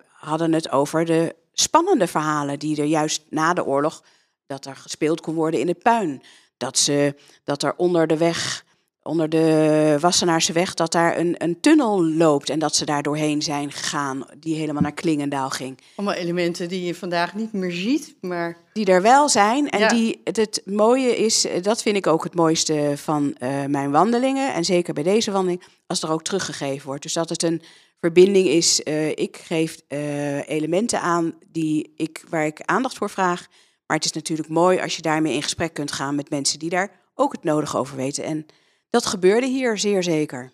hadden 0.08 0.52
het 0.52 0.70
over 0.70 1.04
de 1.04 1.34
spannende 1.52 2.06
verhalen 2.06 2.58
die 2.58 2.76
er 2.76 2.84
juist 2.84 3.22
na 3.30 3.54
de 3.54 3.64
oorlog, 3.64 4.02
dat 4.46 4.66
er 4.66 4.76
gespeeld 4.76 5.20
kon 5.20 5.34
worden 5.34 5.60
in 5.60 5.68
het 5.68 5.82
puin. 5.82 6.22
Dat, 6.56 6.78
ze, 6.78 7.14
dat 7.44 7.62
er 7.62 7.74
onder 7.76 8.06
de 8.06 8.16
weg 8.16 8.64
onder 9.04 9.28
de 9.28 9.96
Wassenaarse 10.00 10.52
weg, 10.52 10.74
dat 10.74 10.92
daar 10.92 11.18
een, 11.18 11.34
een 11.38 11.60
tunnel 11.60 12.04
loopt 12.04 12.50
en 12.50 12.58
dat 12.58 12.76
ze 12.76 12.84
daar 12.84 13.02
doorheen 13.02 13.42
zijn 13.42 13.72
gegaan, 13.72 14.26
die 14.38 14.56
helemaal 14.56 14.82
naar 14.82 14.92
Klingendaal 14.92 15.50
ging. 15.50 15.78
Allemaal 15.96 16.14
elementen 16.14 16.68
die 16.68 16.84
je 16.84 16.94
vandaag 16.94 17.34
niet 17.34 17.52
meer 17.52 17.72
ziet, 17.72 18.14
maar... 18.20 18.56
Die 18.72 18.86
er 18.86 19.02
wel 19.02 19.28
zijn 19.28 19.70
en 19.70 19.78
Ja. 19.78 19.88
die, 19.88 20.20
het, 20.24 20.36
het 20.36 20.62
mooie 20.64 21.16
is, 21.16 21.46
dat 21.62 21.82
vind 21.82 21.96
ik 21.96 22.06
ook 22.06 22.24
het 22.24 22.34
mooiste 22.34 22.92
van 22.96 23.34
eh, 23.34 23.64
mijn 23.64 23.90
wandelingen 23.90 24.54
en 24.54 24.64
zeker 24.64 24.94
bij 24.94 25.02
deze 25.02 25.30
wandeling, 25.30 25.62
als 25.86 26.02
er 26.02 26.10
ook 26.10 26.22
teruggegeven 26.22 26.86
wordt. 26.86 27.02
Dus 27.02 27.12
dat 27.12 27.28
het 27.28 27.42
een 27.42 27.62
verbinding 28.00 28.46
is, 28.46 28.82
eh, 28.82 29.08
ik 29.08 29.36
geef 29.36 29.76
eh, 29.88 30.48
elementen 30.48 31.00
aan 31.00 31.34
die 31.50 31.92
ik, 31.96 32.24
waar 32.28 32.46
ik 32.46 32.60
aandacht 32.60 32.96
voor 32.96 33.10
vraag, 33.10 33.46
maar 33.86 33.96
het 33.96 34.04
is 34.06 34.12
natuurlijk 34.12 34.48
mooi 34.48 34.80
als 34.80 34.96
je 34.96 35.02
daarmee 35.02 35.34
in 35.34 35.42
gesprek 35.42 35.74
kunt 35.74 35.92
gaan 35.92 36.14
met 36.14 36.30
mensen 36.30 36.58
die 36.58 36.70
daar 36.70 37.00
ook 37.14 37.32
het 37.32 37.44
nodige 37.44 37.76
over 37.76 37.96
weten. 37.96 38.24
En 38.24 38.46
dat 38.90 39.06
gebeurde 39.06 39.46
hier 39.46 39.78
zeer 39.78 40.02
zeker. 40.02 40.52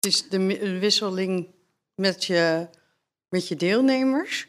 Het 0.00 0.12
is 0.12 0.28
de 0.28 0.78
wisseling 0.78 1.48
met 1.94 2.24
je, 2.24 2.68
met 3.28 3.48
je 3.48 3.56
deelnemers. 3.56 4.48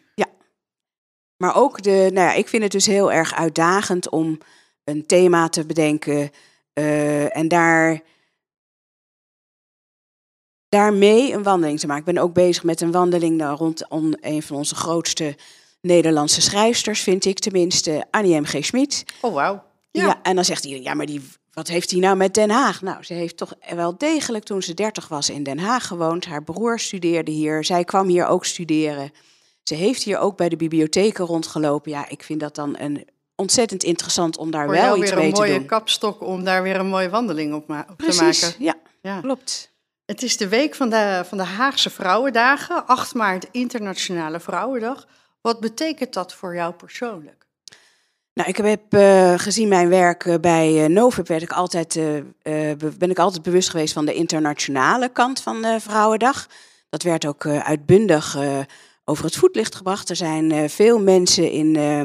Maar 1.44 1.56
ook 1.56 1.82
de, 1.82 2.10
nou 2.14 2.28
ja, 2.28 2.34
ik 2.34 2.48
vind 2.48 2.64
het 2.64 2.72
dus 2.72 2.86
heel 2.86 3.12
erg 3.12 3.34
uitdagend 3.34 4.10
om 4.10 4.38
een 4.84 5.06
thema 5.06 5.50
te 5.50 5.66
bedenken 5.66 6.32
eh, 6.74 7.38
en 7.38 7.48
daar, 7.48 8.02
daarmee 10.70 11.34
een 11.34 11.44
wandeling 11.44 11.80
te 11.80 11.88
maken. 11.88 12.08
Ik 12.08 12.14
ben 12.14 12.24
ook 12.24 12.34
bezig 12.34 12.64
met 12.64 12.82
een 12.82 12.92
wandeling 12.92 13.38
nou, 13.38 13.58
rond 13.58 13.90
on- 13.90 14.18
een 14.22 14.44
van 14.44 14.58
onze 14.58 14.76
grootste 14.76 15.38
Nederlandse 15.82 16.42
schrijfsters, 16.42 17.02
vind 17.02 17.26
ik 17.26 17.40
tenminste, 17.40 18.06
Annie 18.12 18.40
M. 18.40 18.46
G. 18.46 18.58
Schmid. 18.66 19.04
Oh, 19.22 19.34
wauw. 19.34 19.64
Ja. 19.92 20.06
Ja. 20.06 20.20
en 20.24 20.36
dan 20.36 20.46
zegt 20.46 20.64
iedereen, 20.64 20.84
ja, 20.86 20.94
maar 20.94 21.06
die, 21.06 21.22
wat 21.54 21.68
heeft 21.68 21.92
hij 21.92 22.00
nou 22.00 22.16
met 22.18 22.34
Den 22.34 22.50
Haag? 22.50 22.82
Nou, 22.82 23.04
ze 23.04 23.14
heeft 23.14 23.38
toch 23.38 23.54
wel 23.76 23.98
degelijk 23.98 24.44
toen 24.44 24.62
ze 24.62 24.74
dertig 24.74 25.08
was 25.08 25.30
in 25.30 25.44
Den 25.44 25.60
Haag 25.60 25.88
gewoond. 25.88 26.26
Haar 26.26 26.44
broer 26.44 26.80
studeerde 26.80 27.32
hier, 27.32 27.64
zij 27.66 27.84
kwam 27.84 28.08
hier 28.08 28.26
ook 28.28 28.46
studeren. 28.46 29.12
Ze 29.64 29.76
heeft 29.76 30.04
hier 30.04 30.18
ook 30.20 30.38
bij 30.38 30.50
de 30.50 30.56
bibliotheken 30.56 31.26
rondgelopen. 31.26 31.92
Ja, 31.92 32.10
ik 32.10 32.24
vind 32.24 32.40
dat 32.40 32.56
dan 32.56 32.76
een 32.80 33.08
ontzettend 33.36 33.84
interessant 33.84 34.38
om 34.38 34.52
daar 34.52 34.66
Voor 34.66 34.74
wel 34.74 34.96
iets 34.98 35.04
weer 35.10 35.14
een 35.14 35.24
mee 35.24 35.32
te 35.34 35.40
mooie 35.40 35.54
doen. 35.58 35.66
kapstok 35.66 36.22
om 36.22 36.44
daar 36.44 36.64
weer 36.64 36.76
een 36.76 36.88
mooie 36.88 37.10
wandeling 37.10 37.54
op, 37.54 37.68
ma- 37.68 37.86
op 37.90 37.98
te 38.02 38.22
maken. 38.24 38.54
ja, 38.60 38.76
Ja. 39.02 39.20
klopt. 39.22 39.72
Het 40.06 40.24
is 40.24 40.38
de 40.38 40.48
week 40.48 40.76
van 40.76 40.90
de, 40.90 41.24
van 41.28 41.38
de 41.38 41.44
Haagse 41.44 41.90
Vrouwendagen, 41.90 42.86
8 42.88 43.14
maart 43.14 43.48
Internationale 43.52 44.40
Vrouwendag. 44.40 45.08
Wat 45.42 45.60
betekent 45.60 46.14
dat 46.14 46.34
voor 46.34 46.56
jou 46.56 46.74
persoonlijk? 46.74 47.48
Nou, 48.34 48.50
ik 48.50 48.58
heb 48.58 48.94
eh, 48.94 49.34
gezien 49.38 49.68
mijn 49.68 49.90
werk 49.90 50.26
eh, 50.26 50.36
bij 50.42 50.84
uh, 50.84 50.86
Novib 50.96 51.28
werd 51.28 51.42
ik 51.42 51.52
altijd, 51.52 51.96
eh, 51.96 52.18
eh, 52.18 52.24
be- 52.78 52.96
ben 52.98 53.10
ik 53.10 53.20
altijd 53.20 53.44
bewust 53.44 53.70
geweest 53.70 53.94
van 53.94 54.06
de 54.06 54.14
internationale 54.14 55.10
kant 55.10 55.42
van 55.42 55.62
de 55.62 55.78
Vrouwendag. 55.80 56.48
Dat 56.90 57.04
werd 57.04 57.26
ook 57.26 57.46
eh, 57.46 57.60
uitbundig 57.60 58.36
eh, 58.36 58.60
over 59.06 59.26
het 59.26 59.36
voetlicht 59.36 59.76
gebracht. 59.76 60.10
Er 60.10 60.16
zijn 60.16 60.52
eh, 60.52 60.70
veel 60.70 61.00
mensen 61.00 61.52
in 61.52 61.76
eh, 61.76 62.02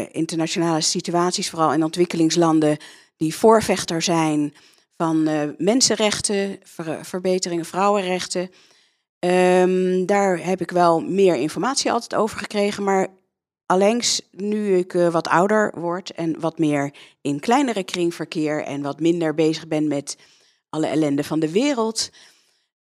eh, 0.00 0.06
internationale 0.14 0.80
situaties, 0.80 1.50
vooral 1.50 1.72
in 1.72 1.84
ontwikkelingslanden, 1.84 2.76
die 3.16 3.34
voorvechter 3.34 4.02
zijn 4.02 4.54
van 4.96 5.26
eh, 5.26 5.42
mensenrechten, 5.58 6.58
ver- 6.62 7.04
verbeteringen 7.04 7.64
vrouwenrechten. 7.64 8.50
Ehm, 9.18 10.04
daar 10.06 10.44
heb 10.46 10.60
ik 10.60 10.70
wel 10.70 11.00
meer 11.00 11.34
informatie 11.36 11.92
altijd 11.92 12.14
over 12.14 12.38
gekregen, 12.38 12.84
maar 12.84 13.08
Allengs, 13.66 14.22
nu 14.30 14.76
ik 14.76 14.94
eh, 14.94 15.08
wat 15.08 15.28
ouder 15.28 15.72
word 15.80 16.10
en 16.12 16.40
wat 16.40 16.58
meer 16.58 16.94
in 17.20 17.40
kleinere 17.40 17.82
kring 17.84 18.14
verkeer 18.14 18.64
en 18.64 18.82
wat 18.82 19.00
minder 19.00 19.34
bezig 19.34 19.68
ben 19.68 19.88
met 19.88 20.16
alle 20.70 20.86
ellende 20.86 21.24
van 21.24 21.40
de 21.40 21.52
wereld. 21.52 22.10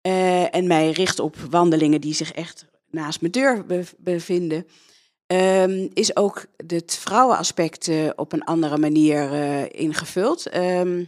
eh, 0.02 0.56
en 0.56 0.68
mij 0.68 0.92
richt 0.92 1.20
op 1.20 1.36
wandelingen 1.50 2.02
die 2.02 2.14
zich 2.14 2.32
echt 2.32 2.66
naast 2.90 3.22
mijn 3.22 3.32
deur 3.32 3.66
be- 3.66 3.84
bevinden. 3.98 4.68
ehm, 5.28 5.88
is 5.94 6.16
ook 6.16 6.46
het 6.68 6.96
vrouwenaspect 6.96 7.88
eh, 7.88 8.10
op 8.16 8.32
een 8.34 8.44
andere 8.44 8.78
manier 8.78 9.32
ingevuld. 9.76 10.46
Ehm, 10.46 11.04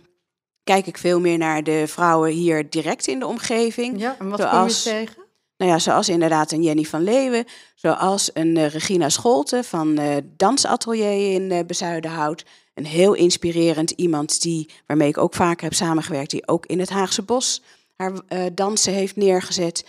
kijk 0.68 0.88
ik 0.88 0.98
veel 0.98 1.20
meer 1.20 1.38
naar 1.38 1.64
de 1.64 1.84
vrouwen 1.88 2.32
hier 2.32 2.70
direct 2.70 3.08
in 3.08 3.20
de 3.20 3.28
omgeving. 3.28 4.00
Ja, 4.00 4.16
en 4.20 4.30
wat 4.30 4.40
Zoals- 4.40 4.84
kom 4.84 4.94
je 4.94 5.00
tegen? 5.00 5.26
Nou 5.58 5.72
ja, 5.72 5.80
zoals 5.80 6.10
inderdaad 6.10 6.52
een 6.52 6.64
Jenny 6.64 6.84
van 6.84 7.04
Leeuwen, 7.04 7.46
zoals 7.76 8.30
een 8.34 8.58
eh, 8.58 8.70
Regina 8.70 9.10
Scholte 9.10 9.64
van 9.64 9.98
eh 9.98 10.16
Dansatelier 10.38 11.34
in 11.34 11.52
eh 11.52 11.66
Bezuidenhout. 11.66 12.46
Een 12.74 12.86
heel 12.86 13.14
inspirerend 13.14 13.92
iemand 13.92 14.42
die, 14.42 14.70
waarmee 14.88 15.08
ik 15.08 15.18
ook 15.18 15.34
vaker 15.34 15.64
heb 15.64 15.74
samengewerkt, 15.74 16.32
die 16.32 16.48
ook 16.48 16.66
in 16.66 16.80
het 16.80 16.90
Haagse 16.90 17.22
Bos 17.22 17.62
haar 17.96 18.12
dansen 18.54 18.94
heeft 18.94 19.16
neergezet. 19.16 19.86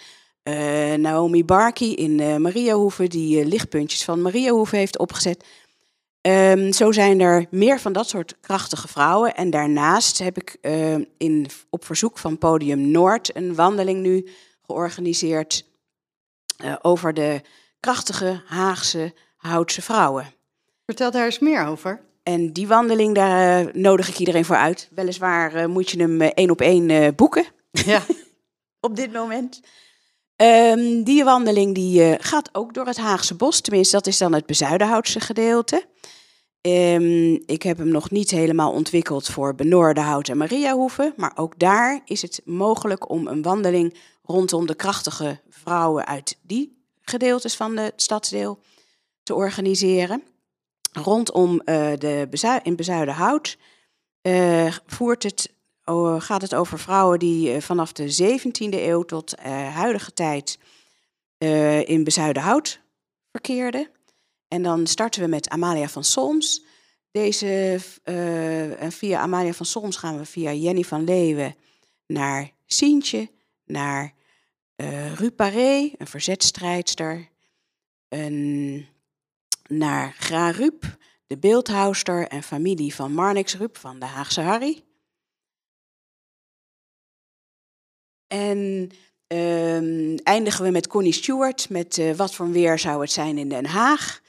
Naomi 0.96 1.44
Barkey 1.44 1.88
in 1.88 2.42
Mariahoeve, 2.42 3.06
die 3.06 3.46
lichtpuntjes 3.46 4.04
van 4.04 4.22
Mariahoeve 4.22 4.76
heeft 4.76 4.98
opgezet. 4.98 5.44
Ehm, 6.20 6.72
zo 6.72 6.92
zijn 6.92 7.20
er 7.20 7.46
meer 7.50 7.80
van 7.80 7.92
dat 7.92 8.08
soort 8.08 8.36
krachtige 8.40 8.88
vrouwen. 8.88 9.34
En 9.34 9.50
daarnaast 9.50 10.18
heb 10.18 10.36
ik 10.36 10.56
eh, 10.60 10.94
in, 11.16 11.46
op 11.70 11.84
verzoek 11.84 12.18
van 12.18 12.38
Podium 12.38 12.90
Noord 12.90 13.36
een 13.36 13.54
wandeling 13.54 14.00
nu 14.00 14.28
georganiseerd 14.62 15.66
eh, 16.56 16.76
over 16.82 17.14
de 17.14 17.40
krachtige 17.80 18.42
Haagse 18.46 19.14
Houtse 19.36 19.82
vrouwen. 19.82 20.26
Vertel 20.86 21.10
daar 21.10 21.24
eens 21.24 21.38
meer 21.38 21.66
over. 21.66 22.00
En 22.22 22.52
die 22.52 22.66
wandeling, 22.66 23.14
daar 23.14 23.66
eh, 23.66 23.74
nodig 23.74 24.08
ik 24.08 24.18
iedereen 24.18 24.44
voor 24.44 24.56
uit. 24.56 24.88
Weliswaar 24.94 25.54
eh, 25.54 25.66
moet 25.66 25.90
je 25.90 26.00
hem 26.00 26.20
één 26.20 26.50
op 26.50 26.60
één 26.60 27.14
boeken 27.14 27.44
Ja, 27.70 28.02
op 28.88 28.96
dit 28.96 29.12
moment. 29.12 29.60
Ehm, 30.38 31.02
die 31.02 31.24
wandeling 31.24 31.74
die, 31.74 32.02
eh, 32.02 32.14
gaat 32.18 32.48
ook 32.52 32.74
door 32.74 32.86
het 32.86 32.96
Haagse 32.96 33.34
bos. 33.34 33.60
Tenminste, 33.60 33.96
dat 33.96 34.06
is 34.06 34.18
dan 34.18 34.32
het 34.32 34.46
Bezuidenhoutse 34.46 35.20
gedeelte. 35.20 35.84
Ehm, 36.60 37.32
ik 37.32 37.62
heb 37.62 37.78
hem 37.78 37.88
nog 37.88 38.10
niet 38.10 38.30
helemaal 38.30 38.72
ontwikkeld 38.72 39.28
voor 39.28 39.54
Benoordenhout 39.54 40.28
en 40.28 40.36
Mariahoeve. 40.36 41.12
Maar 41.16 41.32
ook 41.34 41.58
daar 41.58 42.00
is 42.04 42.22
het 42.22 42.40
mogelijk 42.44 43.10
om 43.10 43.26
een 43.26 43.42
wandeling 43.42 43.94
rondom 44.22 44.66
de 44.66 44.74
krachtige 44.74 45.40
vrouwen 45.48 46.06
uit 46.06 46.38
die 46.42 46.82
gedeeltes 47.02 47.56
van 47.56 47.74
de 47.76 47.92
stadsdeel 47.96 48.58
te 49.22 49.34
organiseren. 49.34 50.22
Rondom 50.92 51.60
eh, 51.60 51.92
de 51.98 52.60
in 52.62 52.76
Bezuidenhout 52.76 53.58
eh, 54.20 54.74
voert 54.86 55.22
het, 55.22 55.52
gaat 56.18 56.42
het 56.42 56.54
over 56.54 56.78
vrouwen 56.78 57.18
die 57.18 57.52
eh, 57.52 57.60
vanaf 57.60 57.92
de 57.92 58.38
17e 58.38 58.74
eeuw 58.74 59.02
tot 59.02 59.34
eh, 59.34 59.74
huidige 59.74 60.12
tijd 60.12 60.58
eh, 61.38 61.88
in 61.88 62.04
Bezuidenhout 62.04 62.80
verkeerden. 63.30 63.90
En 64.48 64.62
dan 64.62 64.86
starten 64.86 65.22
we 65.22 65.28
met 65.28 65.48
Amalia 65.48 65.88
van 65.88 66.04
Solms. 66.04 66.64
Deze, 67.10 67.80
en 68.78 68.92
via 68.92 69.20
Amalia 69.20 69.52
van 69.52 69.66
Solms 69.66 69.96
gaan 69.96 70.18
we 70.18 70.24
via 70.24 70.52
Jenny 70.52 70.82
van 70.82 71.04
Leeuwen 71.04 71.54
naar 72.06 72.50
Sientje, 72.66 73.30
naar 73.64 74.14
eh 74.76 75.14
Ru 75.14 75.30
Paré, 75.30 75.90
een 75.96 76.06
verzetstrijdster, 76.06 77.28
een, 78.08 78.86
naar 79.66 80.14
Gra 80.18 80.50
Rup, 80.50 80.96
de 81.26 81.38
beeldhouster 81.38 82.28
en 82.28 82.42
familie 82.42 82.94
van 82.94 83.12
Marnix 83.12 83.56
Rup 83.56 83.76
van 83.76 83.98
de 83.98 84.06
Haagse 84.06 84.40
Harry. 84.40 84.87
En 88.28 88.90
ehm, 89.26 90.16
eindigen 90.22 90.64
we 90.64 90.70
met 90.70 90.86
Connie 90.86 91.12
Stewart 91.12 91.66
met 91.70 91.98
eh, 91.98 92.14
Wat 92.14 92.34
voor 92.34 92.46
een 92.46 92.52
weer 92.52 92.78
zou 92.78 93.00
het 93.00 93.12
zijn 93.12 93.38
in 93.38 93.48
Den 93.48 93.66
Haag. 93.66 94.20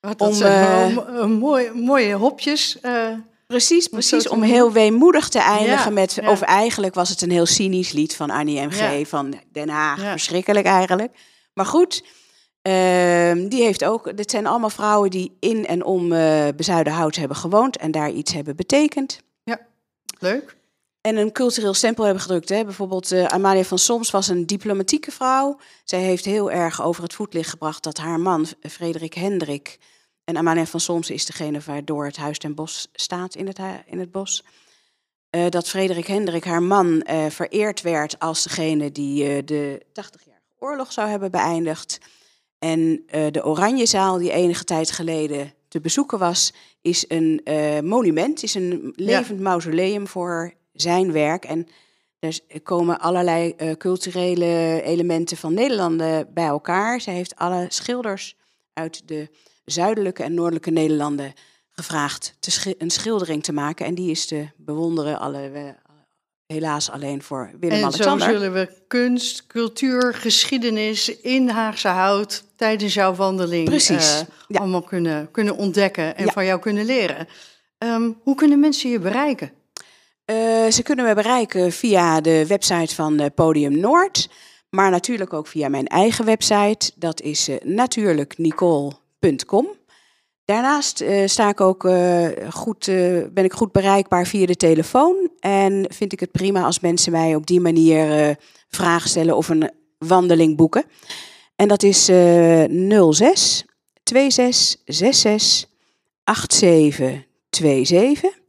wat 0.00 0.18
dat 0.18 0.28
Om, 0.28 0.34
zijn 0.34 0.98
eh, 0.98 1.24
mooie, 1.26 1.72
mooie 1.74 2.14
hopjes. 2.14 2.80
eh, 2.80 3.08
Precies, 3.46 3.84
zo 3.84 3.90
precies. 3.90 4.28
Om 4.28 4.42
heel 4.42 4.72
weemoedig 4.72 5.28
te 5.28 5.38
eindigen 5.38 5.84
Ja, 5.94 6.00
met... 6.00 6.18
ja. 6.20 6.30
Of 6.30 6.40
eigenlijk 6.40 6.94
was 6.94 7.08
het 7.08 7.20
een 7.22 7.30
heel 7.30 7.46
cynisch 7.46 7.92
lied 7.92 8.16
van 8.16 8.30
Annie 8.30 8.60
M.G. 8.66 8.78
Ja. 8.78 9.04
van 9.04 9.34
Den 9.52 9.68
Haag. 9.68 10.02
Ja. 10.02 10.10
Verschrikkelijk 10.10 10.66
eigenlijk. 10.66 11.12
Maar 11.54 11.66
goed, 11.66 12.04
ehm, 12.62 13.48
die 13.48 13.62
heeft 13.62 13.84
ook... 13.84 14.16
Dit 14.16 14.30
zijn 14.30 14.46
allemaal 14.46 14.70
vrouwen 14.70 15.10
die 15.10 15.36
in 15.40 15.66
en 15.66 15.84
om 15.84 16.12
eh 16.12 16.48
Bezuidenhout 16.56 17.16
hebben 17.16 17.36
gewoond... 17.36 17.76
en 17.76 17.90
daar 17.90 18.10
iets 18.10 18.32
hebben 18.32 18.56
betekend. 18.56 19.20
leuk. 20.18 20.56
En 21.02 21.16
een 21.16 21.32
cultureel 21.32 21.74
stempel 21.74 22.04
hebben 22.04 22.22
gedrukt. 22.22 22.48
Hè. 22.48 22.64
Bijvoorbeeld 22.64 23.12
eh, 23.12 23.24
Amalia 23.24 23.62
van 23.62 23.78
Soms 23.78 24.10
was 24.10 24.28
een 24.28 24.46
diplomatieke 24.46 25.10
vrouw. 25.10 25.58
Zij 25.84 26.00
heeft 26.00 26.24
heel 26.24 26.50
erg 26.50 26.82
over 26.82 27.02
het 27.02 27.14
voetlicht 27.14 27.50
gebracht 27.50 27.82
dat 27.82 27.98
haar 27.98 28.20
man, 28.20 28.46
Frederik 28.60 29.14
Hendrik... 29.14 29.78
en 30.24 30.36
Amalia 30.36 30.66
van 30.66 30.80
Soms 30.80 31.10
is 31.10 31.26
degene 31.26 31.60
waardoor 31.64 32.04
het 32.04 32.16
Huis 32.16 32.38
ten 32.38 32.54
Bos 32.54 32.88
staat 32.92 33.34
in 33.34 33.46
het, 33.46 33.58
in 33.86 33.98
het 33.98 34.10
bos... 34.10 34.44
eh, 35.30 35.48
dat 35.48 35.68
Frederik 35.68 36.06
Hendrik, 36.06 36.44
haar 36.44 36.62
man, 36.62 37.02
eh, 37.02 37.26
vereerd 37.26 37.80
werd 37.80 38.18
als 38.18 38.42
degene 38.42 38.92
die 38.92 39.44
de 39.44 39.82
80-jarige 39.88 40.54
oorlog 40.58 40.92
zou 40.92 41.08
hebben 41.08 41.30
beëindigd. 41.30 41.98
En 42.58 43.04
de 43.06 43.44
Oranjezaal, 43.44 44.18
die 44.18 44.32
enige 44.32 44.64
tijd 44.64 44.90
geleden 44.90 45.54
te 45.68 45.80
bezoeken 45.80 46.18
was, 46.18 46.52
is 46.80 47.04
een 47.08 47.40
monument, 47.84 48.42
is 48.42 48.54
een 48.54 48.92
levend 48.96 49.40
mausoleum 49.40 50.06
voor 50.06 50.54
zijn 50.72 51.12
werk. 51.12 51.44
En 51.44 51.66
er 52.18 52.40
komen 52.62 53.00
allerlei 53.00 53.54
uh, 53.58 53.72
culturele 53.72 54.80
elementen 54.84 55.36
van 55.36 55.54
Nederlanden 55.54 56.28
bij 56.34 56.46
elkaar. 56.46 57.00
Zij 57.00 57.14
heeft 57.14 57.36
alle 57.36 57.66
schilders 57.68 58.36
uit 58.72 59.08
de 59.08 59.28
zuidelijke 59.64 60.22
en 60.22 60.34
noordelijke 60.34 60.70
Nederlanden 60.70 61.32
gevraagd 61.70 62.36
te 62.40 62.74
een 62.78 62.90
schildering 62.90 63.42
te 63.42 63.52
maken. 63.52 63.86
En 63.86 63.94
die 63.94 64.10
is 64.10 64.26
te 64.26 64.48
bewonderen, 64.56 65.18
alle, 65.18 65.76
helaas 66.46 66.90
alleen 66.90 67.22
voor 67.22 67.50
Willem-Alexander. 67.60 68.26
En 68.26 68.32
zo 68.32 68.38
zullen 68.40 68.52
we 68.52 68.82
kunst, 68.88 69.46
cultuur, 69.46 70.14
geschiedenis 70.14 71.20
in 71.20 71.48
Haagse 71.48 71.88
Hout 71.88 72.44
tijdens 72.56 72.94
jouw 72.94 73.14
wandeling 73.14 73.64
Precies, 73.64 74.24
uh, 74.48 74.58
allemaal 74.58 74.82
kunnen, 74.82 75.30
kunnen 75.30 75.56
ontdekken 75.56 76.16
en 76.16 76.32
van 76.32 76.44
jou 76.44 76.60
kunnen 76.60 76.84
leren. 76.84 77.28
Um, 77.78 78.18
hoe 78.22 78.34
kunnen 78.34 78.60
mensen 78.60 78.90
je 78.90 78.98
bereiken? 78.98 79.52
Uh, 80.26 80.70
ze 80.70 80.82
kunnen 80.82 81.04
me 81.04 81.14
bereiken 81.14 81.72
via 81.72 82.20
de 82.20 82.46
website 82.46 82.94
van 82.94 83.20
uh, 83.20 83.26
Podium 83.34 83.78
Noord, 83.78 84.28
maar 84.70 84.90
natuurlijk 84.90 85.32
ook 85.32 85.46
via 85.46 85.68
mijn 85.68 85.86
eigen 85.86 86.24
website. 86.24 86.90
Dat 86.96 87.20
is 87.20 87.48
uh, 87.48 87.56
natuurlijknicole.com. 87.64 89.68
Daarnaast 90.44 91.04
sta 91.24 91.48
ik 91.48 91.60
ook, 91.60 91.88
goed, 92.50 92.86
ben 93.32 93.44
ik 93.44 93.52
goed 93.52 93.72
bereikbaar 93.72 94.26
via 94.26 94.46
de 94.46 94.56
telefoon. 94.56 95.30
En 95.40 95.86
vind 95.88 96.12
ik 96.12 96.20
het 96.20 96.32
prima 96.32 96.62
als 96.62 96.80
mensen 96.80 97.12
mij 97.12 97.34
op 97.34 97.46
die 97.46 97.60
manier 97.60 98.36
vragen 98.68 99.08
stellen 99.08 99.36
of 99.36 99.48
een 99.48 99.70
wandeling 99.98 100.56
boeken. 100.56 100.84
En 101.56 101.68
dat 101.68 101.82
is 101.82 102.04
06 102.04 103.64
26 104.04 104.76
66 104.84 105.68
87 106.44 107.26
27. 107.50 108.41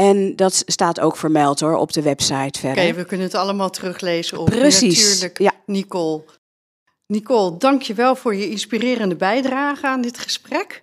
En 0.00 0.36
dat 0.36 0.62
staat 0.66 1.00
ook 1.00 1.16
vermeld 1.16 1.60
hoor 1.60 1.76
op 1.76 1.92
de 1.92 2.02
website 2.02 2.60
verder. 2.60 2.84
Oké, 2.84 2.94
we 2.94 3.04
kunnen 3.04 3.26
het 3.26 3.34
allemaal 3.34 3.70
teruglezen 3.70 4.38
op 4.38 4.46
Precies, 4.46 5.06
natuurlijk 5.06 5.38
ja. 5.38 5.52
Nicole. 5.66 6.24
Nicole, 7.06 7.56
dank 7.56 7.82
je 7.82 7.94
wel 7.94 8.16
voor 8.16 8.34
je 8.34 8.50
inspirerende 8.50 9.16
bijdrage 9.16 9.86
aan 9.86 10.00
dit 10.00 10.18
gesprek. 10.18 10.82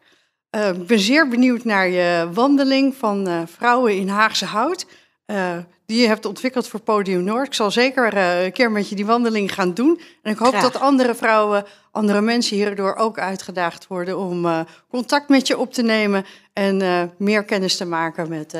Uh, 0.55 0.67
ik 0.67 0.88
ben 0.88 1.00
zeer 1.00 1.27
benieuwd 1.27 1.63
naar 1.63 1.89
je 1.89 2.29
wandeling 2.33 2.95
van 2.95 3.27
uh, 3.27 3.41
vrouwen 3.45 3.95
in 3.95 4.07
Haagse 4.07 4.45
Hout. 4.45 4.86
Uh, 5.25 5.57
die 5.88 6.01
je 6.01 6.08
hebt 6.08 6.25
ontwikkeld 6.25 6.67
voor 6.67 6.79
Podium 6.79 7.24
Noord. 7.24 7.48
Ik 7.48 7.53
zal 7.53 7.72
zeker 7.72 8.17
een 8.17 8.51
keer 8.51 8.72
met 8.72 8.89
je 8.89 8.96
die 8.96 9.06
wandeling 9.06 9.53
gaan 9.53 9.74
doen. 9.74 10.01
En 10.22 10.32
ik 10.32 10.38
hoop 10.38 10.50
Graag. 10.50 10.72
dat 10.72 10.82
andere 10.82 11.15
vrouwen, 11.15 11.65
andere 11.91 12.22
mensen 12.22 12.56
hierdoor 12.56 12.96
ook 12.96 13.20
uitgedaagd 13.20 13.88
worden 13.88 14.17
om 14.17 14.65
contact 14.89 15.29
met 15.29 15.48
je 15.48 15.58
op 15.58 15.74
te 15.74 15.82
nemen 15.82 16.25
en 16.53 17.12
meer 17.17 17.44
kennis 17.44 17.77
te 17.77 17.86
maken 17.86 18.29
met 18.29 18.51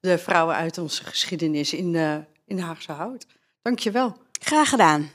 de 0.00 0.18
vrouwen 0.18 0.54
uit 0.54 0.78
onze 0.78 1.04
geschiedenis 1.04 1.72
in, 1.72 1.94
in 2.46 2.58
Haagse 2.58 2.92
Hout. 2.92 3.26
Dank 3.62 3.78
je 3.78 3.90
wel. 3.90 4.16
Graag 4.42 4.68
gedaan. 4.68 5.10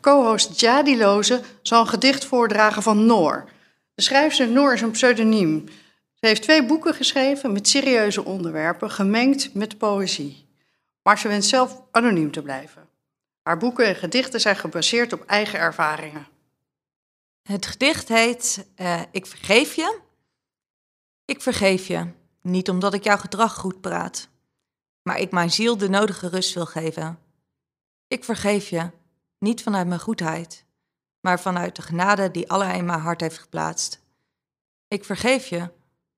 Co-host 0.00 0.60
Jadi 0.60 0.98
Loze 0.98 1.40
zal 1.62 1.80
een 1.80 1.88
gedicht 1.88 2.24
voordragen 2.24 2.82
van 2.82 3.06
Noor. 3.06 3.48
De 3.94 4.02
schrijfster 4.02 4.48
Noor 4.48 4.72
is 4.72 4.80
een 4.80 4.90
pseudoniem. 4.90 5.64
Ze 6.22 6.28
heeft 6.28 6.42
twee 6.42 6.66
boeken 6.66 6.94
geschreven 6.94 7.52
met 7.52 7.68
serieuze 7.68 8.24
onderwerpen, 8.24 8.90
gemengd 8.90 9.54
met 9.54 9.78
poëzie. 9.78 10.48
Maar 11.02 11.18
ze 11.18 11.28
wenst 11.28 11.48
zelf 11.48 11.82
anoniem 11.90 12.30
te 12.30 12.42
blijven. 12.42 12.88
Haar 13.42 13.58
boeken 13.58 13.86
en 13.86 13.94
gedichten 13.94 14.40
zijn 14.40 14.56
gebaseerd 14.56 15.12
op 15.12 15.24
eigen 15.24 15.58
ervaringen. 15.58 16.26
Het 17.42 17.66
gedicht 17.66 18.08
heet 18.08 18.66
uh, 18.76 19.02
Ik 19.10 19.26
vergeef 19.26 19.74
je. 19.74 19.98
Ik 21.24 21.42
vergeef 21.42 21.86
je. 21.86 22.06
Niet 22.42 22.68
omdat 22.68 22.94
ik 22.94 23.04
jouw 23.04 23.16
gedrag 23.16 23.54
goed 23.54 23.80
praat, 23.80 24.28
maar 25.02 25.18
ik 25.18 25.30
mijn 25.30 25.50
ziel 25.50 25.76
de 25.76 25.88
nodige 25.88 26.28
rust 26.28 26.54
wil 26.54 26.66
geven. 26.66 27.18
Ik 28.08 28.24
vergeef 28.24 28.68
je, 28.68 28.90
niet 29.38 29.62
vanuit 29.62 29.86
mijn 29.86 30.00
goedheid, 30.00 30.64
maar 31.20 31.40
vanuit 31.40 31.76
de 31.76 31.82
genade 31.82 32.30
die 32.30 32.50
Allah 32.50 32.76
in 32.76 32.84
mijn 32.84 33.00
hart 33.00 33.20
heeft 33.20 33.38
geplaatst. 33.38 34.00
Ik 34.88 35.04
vergeef 35.04 35.46
je, 35.46 35.70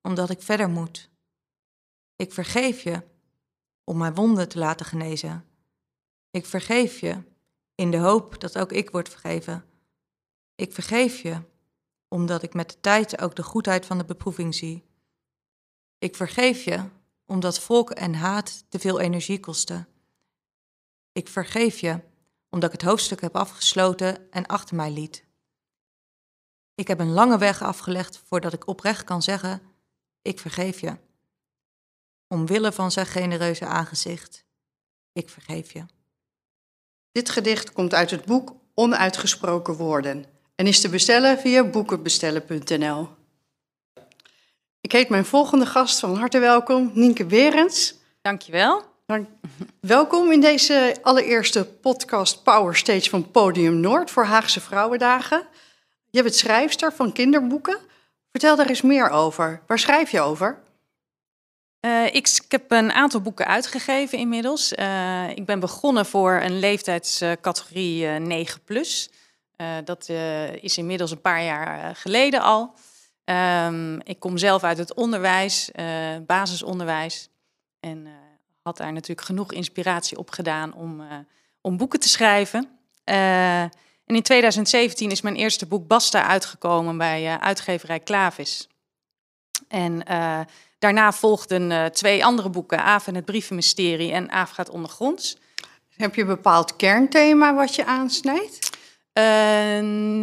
omdat 0.06 0.30
ik 0.30 0.42
verder 0.42 0.68
moet. 0.68 1.10
Ik 2.16 2.32
vergeef 2.32 2.82
je, 2.82 3.02
om 3.84 3.98
mijn 3.98 4.14
wonden 4.14 4.48
te 4.48 4.58
laten 4.58 4.86
genezen. 4.86 5.44
Ik 6.30 6.46
vergeef 6.46 7.00
je, 7.00 7.22
in 7.74 7.90
de 7.90 7.96
hoop 7.96 8.40
dat 8.40 8.58
ook 8.58 8.72
ik 8.72 8.90
word 8.90 9.08
vergeven. 9.08 9.64
Ik 10.54 10.72
vergeef 10.72 11.20
je, 11.20 11.42
omdat 12.08 12.42
ik 12.42 12.54
met 12.54 12.70
de 12.70 12.80
tijd 12.80 13.20
ook 13.20 13.36
de 13.36 13.42
goedheid 13.42 13.86
van 13.86 13.98
de 13.98 14.04
beproeving 14.04 14.54
zie. 14.54 14.84
Ik 15.98 16.16
vergeef 16.16 16.64
je, 16.64 16.88
omdat 17.26 17.58
volk 17.58 17.90
en 17.90 18.14
haat 18.14 18.64
te 18.68 18.78
veel 18.78 19.00
energie 19.00 19.40
kosten. 19.40 19.88
Ik 21.12 21.28
vergeef 21.28 21.78
je, 21.78 22.00
omdat 22.50 22.72
ik 22.72 22.80
het 22.80 22.88
hoofdstuk 22.88 23.20
heb 23.20 23.36
afgesloten 23.36 24.30
en 24.30 24.46
achter 24.46 24.76
mij 24.76 24.90
liet. 24.90 25.24
Ik 26.74 26.88
heb 26.88 26.98
een 26.98 27.12
lange 27.12 27.38
weg 27.38 27.62
afgelegd 27.62 28.18
voordat 28.18 28.52
ik 28.52 28.66
oprecht 28.66 29.04
kan 29.04 29.22
zeggen: 29.22 29.73
Ik 30.24 30.38
vergeef 30.38 30.80
je. 30.80 30.96
Omwille 32.28 32.72
van 32.72 32.90
zijn 32.90 33.06
genereuze 33.06 33.66
aangezicht, 33.66 34.44
ik 35.12 35.28
vergeef 35.28 35.72
je. 35.72 35.84
Dit 37.12 37.30
gedicht 37.30 37.72
komt 37.72 37.94
uit 37.94 38.10
het 38.10 38.24
boek 38.24 38.54
Onuitgesproken 38.74 39.74
Woorden 39.74 40.24
en 40.54 40.66
is 40.66 40.80
te 40.80 40.88
bestellen 40.88 41.38
via 41.38 41.64
boekenbestellen.nl. 41.64 43.08
Ik 44.80 44.92
heet 44.92 45.08
mijn 45.08 45.24
volgende 45.24 45.66
gast 45.66 46.00
van 46.00 46.16
harte 46.16 46.38
welkom, 46.38 46.90
Nienke 46.94 47.24
Berends. 47.24 47.94
Dankjewel. 48.22 48.82
Dank. 49.06 49.28
Welkom 49.80 50.32
in 50.32 50.40
deze 50.40 50.96
allereerste 51.02 51.64
podcast 51.64 52.42
Power 52.42 52.76
Stage 52.76 53.10
van 53.10 53.30
Podium 53.30 53.80
Noord 53.80 54.10
voor 54.10 54.24
Haagse 54.24 54.60
Vrouwendagen. 54.60 55.46
Je 56.10 56.22
bent 56.22 56.34
schrijfster 56.34 56.92
van 56.92 57.12
kinderboeken. 57.12 57.92
Vertel 58.34 58.56
daar 58.56 58.68
eens 58.68 58.82
meer 58.82 59.10
over. 59.10 59.62
Waar 59.66 59.78
schrijf 59.78 60.10
je 60.10 60.20
over? 60.20 60.62
Uh, 61.80 62.14
ik, 62.14 62.40
heb 62.48 62.70
een 62.70 62.92
aantal 62.92 63.20
boeken 63.20 63.46
uitgegeven 63.46 64.18
inmiddels. 64.18 64.72
Uh, 64.72 65.30
ik 65.30 65.46
ben 65.46 65.60
begonnen 65.60 66.06
voor 66.06 66.40
een 66.42 66.58
leeftijdscategorie 66.58 68.04
uh, 68.04 68.16
9 68.16 68.62
plus. 68.64 69.10
dat 69.84 70.08
is 70.60 70.78
inmiddels 70.78 71.10
een 71.10 71.20
paar 71.20 71.42
jaar 71.42 71.96
geleden 71.96 72.40
al. 72.40 72.74
Um, 73.24 74.00
ik 74.00 74.18
kom 74.18 74.38
zelf 74.38 74.62
uit 74.62 74.78
het 74.78 74.94
onderwijs, 74.94 75.70
basisonderwijs. 76.26 77.28
En 77.80 78.06
had 78.62 78.76
daar 78.76 78.92
natuurlijk 78.92 79.26
genoeg 79.26 79.52
inspiratie 79.52 80.18
op 80.18 80.30
gedaan 80.30 80.74
om, 80.74 81.02
om 81.60 81.76
boeken 81.76 82.00
te 82.00 82.08
schrijven. 82.08 82.78
En 84.06 84.14
in 84.14 84.22
2017 84.22 85.10
is 85.10 85.20
mijn 85.20 85.36
eerste 85.36 85.66
boek 85.66 85.86
Basta 85.86 86.26
uitgekomen 86.26 86.98
bij 86.98 87.38
uitgeverij 87.38 88.00
Klavis. 88.00 88.68
En 89.68 90.02
daarna 90.78 91.12
volgden 91.12 91.92
twee 91.92 92.24
andere 92.24 92.48
boeken, 92.48 92.82
Aaf 92.82 93.06
en 93.06 93.14
het 93.14 93.24
brievenmysterie 93.24 94.12
en 94.12 94.30
Aaf 94.30 94.50
gaat 94.50 94.70
ondergronds. 94.70 95.36
Heb 95.96 96.14
je 96.14 96.20
een 96.20 96.26
bepaald 96.26 96.76
kernthema 96.76 97.54
wat 97.54 97.74
je 97.74 97.84
aansnijdt? 97.84 98.70
Uh, 99.18 99.24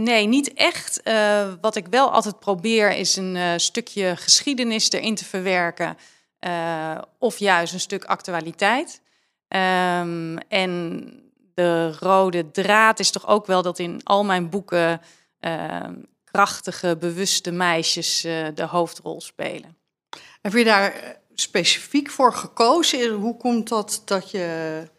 nee, 0.04 0.28
niet 0.28 0.54
echt. 0.54 1.02
Wat 1.62 1.76
ik 1.76 1.88
wel 1.88 2.12
altijd 2.12 2.40
probeer 2.40 2.92
is 2.92 3.16
een 3.16 3.60
stukje 3.60 4.16
geschiedenis 4.16 4.92
erin 4.92 5.16
te 5.16 5.26
verwerken. 5.26 5.98
of 7.20 7.38
juist 7.38 7.74
een 7.74 7.80
stuk 7.80 8.06
actualiteit. 8.06 9.02
Um, 9.48 10.38
en 10.38 11.21
de 11.54 11.92
rode 12.00 12.52
draad 12.52 13.00
is 13.00 13.12
toch 13.12 13.28
ook 13.28 13.46
wel 13.46 13.62
dat 13.62 13.80
in 13.80 14.02
al 14.04 14.24
mijn 14.24 14.50
boeken 14.50 15.02
ehm, 15.40 15.94
krachtige, 16.24 16.98
bewuste 17.00 17.52
meisjes 17.52 18.22
de 18.54 18.66
hoofdrol 18.70 19.22
spelen. 19.22 19.78
Heb 20.42 20.54
je 20.54 20.64
daar 20.64 21.20
specifiek 21.34 22.10
voor 22.10 22.34
gekozen? 22.34 23.12
Hoe 23.12 23.38
komt 23.38 23.70
dat 23.70 24.02
dat 24.06 24.32
je 24.32 24.90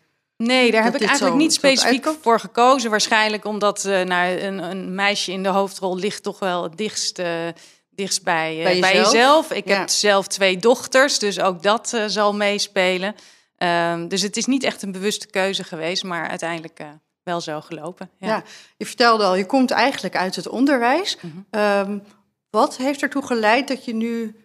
Nee, 0.47 0.71
daar 0.71 0.85
heb 0.85 0.95
ik 0.95 1.03
eigenlijk 1.03 1.37
niet 1.37 1.53
specifiek 1.53 2.07
voor 2.21 2.41
gekozen. 2.41 2.91
Waarschijnlijk 2.91 3.45
omdat 3.45 3.85
uh, 3.85 4.03
nou, 4.03 4.41
een, 4.41 4.59
een, 4.59 4.95
meisje 4.95 5.33
in 5.33 5.43
de 5.43 5.49
hoofdrol 5.49 5.97
ligt 5.97 6.23
toch 6.23 6.39
wel 6.39 6.63
het 6.63 6.77
dichtst, 6.77 7.19
uh, 7.19 7.49
dichtst 7.91 8.23
bij, 8.23 8.57
uh, 8.57 8.63
bij, 8.63 8.75
jezelf. 8.75 8.93
bij, 8.93 9.03
jezelf. 9.03 9.53
Ik 9.53 9.69
ja. 9.69 9.79
heb 9.79 9.89
zelf 9.89 10.27
twee 10.27 10.57
dochters, 10.57 11.19
dus 11.19 11.41
ook 11.41 11.63
dat 11.63 12.03
zal 12.07 12.35
meespelen. 12.35 13.15
Um, 13.63 14.09
dus 14.09 14.23
het 14.23 14.37
is 14.37 14.47
niet 14.47 14.63
echt 14.63 14.83
een 14.83 14.93
bewuste 14.93 15.27
keuze 15.27 15.65
geweest, 15.65 16.05
maar 16.05 16.29
uiteindelijk 16.29 16.81
wel 17.23 17.41
zo 17.41 17.61
gelopen. 17.61 18.11
Ja. 18.19 18.27
ja. 18.29 18.43
je 18.77 18.87
vertelde 18.87 19.25
al, 19.25 19.35
je 19.35 19.47
komt 19.47 19.71
eigenlijk 19.71 20.17
uit 20.17 20.37
het 20.37 20.49
onderwijs. 20.49 21.17
Mm 21.21 21.47
-hmm. 21.51 21.61
um, 21.61 22.03
wat 22.51 22.77
heeft 22.77 23.03
ertoe 23.03 23.27
geleid 23.27 23.69
dat 23.69 23.85
je 23.85 23.95
nu 23.95 24.37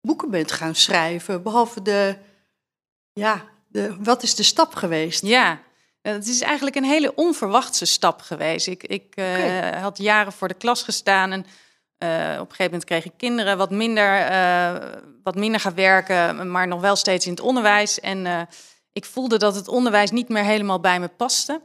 boeken 0.00 0.30
bent 0.30 0.52
gaan 0.52 0.74
schrijven? 0.74 1.42
Behalve 1.42 1.82
de, 1.82 2.16
ja, 3.12 3.44
de, 3.68 3.96
wat 4.00 4.22
is 4.22 4.34
de 4.34 4.42
stap 4.42 4.74
geweest? 4.74 5.26
Ja, 5.26 5.60
het 6.02 6.28
is 6.28 6.40
eigenlijk 6.40 6.76
een 6.76 6.84
hele 6.84 7.14
onverwachte 7.14 7.84
stap 7.84 8.20
geweest. 8.20 8.66
Ik, 8.66 8.82
ik 8.82 9.12
uh, 9.14 9.24
okay. 9.24 9.80
had 9.80 9.98
jaren 9.98 10.32
voor 10.32 10.48
de 10.48 10.54
klas 10.54 10.82
gestaan 10.82 11.32
en 11.32 11.46
een 12.06 12.38
gegeven 12.38 12.64
moment 12.64 12.84
kreeg 12.84 13.04
ik 13.04 13.12
kinderen, 13.16 13.58
wat 13.58 13.70
minder, 13.70 14.30
uh, 14.30 14.74
wat 15.22 15.34
minder 15.34 15.60
gaan 15.60 15.74
werken, 15.74 16.50
maar 16.50 16.68
nog 16.68 16.80
wel 16.80 16.96
steeds 16.96 17.26
in 17.26 17.32
het 17.32 17.40
onderwijs. 17.40 18.00
En 18.00 18.24
uh, 18.24 18.40
ik 18.92 19.04
voelde 19.04 19.38
dat 19.38 19.54
het 19.54 19.68
onderwijs 19.68 20.10
niet 20.10 20.28
meer 20.28 20.44
helemaal 20.44 20.80
bij 20.80 21.00
me 21.00 21.08
paste. 21.08 21.60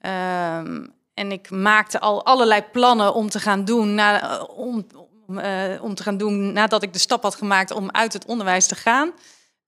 Ehm, 0.00 0.86
en 1.14 1.32
ik 1.32 1.50
maakte 1.50 2.00
al 2.00 2.24
allerlei 2.24 2.62
plannen 2.72 3.14
om 3.14 3.28
te 3.28 3.40
gaan 3.40 3.64
doen, 3.64 3.94
na, 3.94 4.40
om, 4.42 4.86
om, 5.26 5.38
om, 5.80 5.94
te 5.94 6.02
gaan 6.02 6.16
doen 6.16 6.52
nadat 6.52 6.82
ik 6.82 6.92
de 6.92 6.98
stap 6.98 7.22
had 7.22 7.34
gemaakt 7.34 7.70
om 7.70 7.90
uit 7.90 8.12
het 8.12 8.24
onderwijs 8.24 8.66
te 8.66 8.74
gaan. 8.74 9.12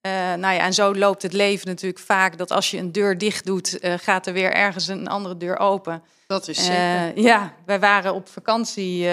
Uh, 0.06 0.12
nou 0.12 0.54
ja, 0.54 0.58
en 0.58 0.74
zo 0.74 0.94
loopt 0.94 1.22
het 1.22 1.32
leven 1.32 1.68
natuurlijk 1.68 2.02
vaak 2.02 2.38
dat 2.38 2.50
als 2.50 2.70
je 2.70 2.78
een 2.78 2.92
deur 2.92 3.18
dicht 3.18 3.46
doet, 3.46 3.84
uh, 3.84 3.94
gaat 3.96 4.26
er 4.26 4.32
weer 4.32 4.52
ergens 4.52 4.88
een 4.88 5.08
andere 5.08 5.36
deur 5.36 5.58
open. 5.58 6.02
Dat 6.26 6.48
is 6.48 6.64
zeker. 6.64 7.16
Uh, 7.16 7.24
ja, 7.24 7.52
wij 7.66 7.80
waren 7.80 8.14
op 8.14 8.28
vakantie 8.28 9.08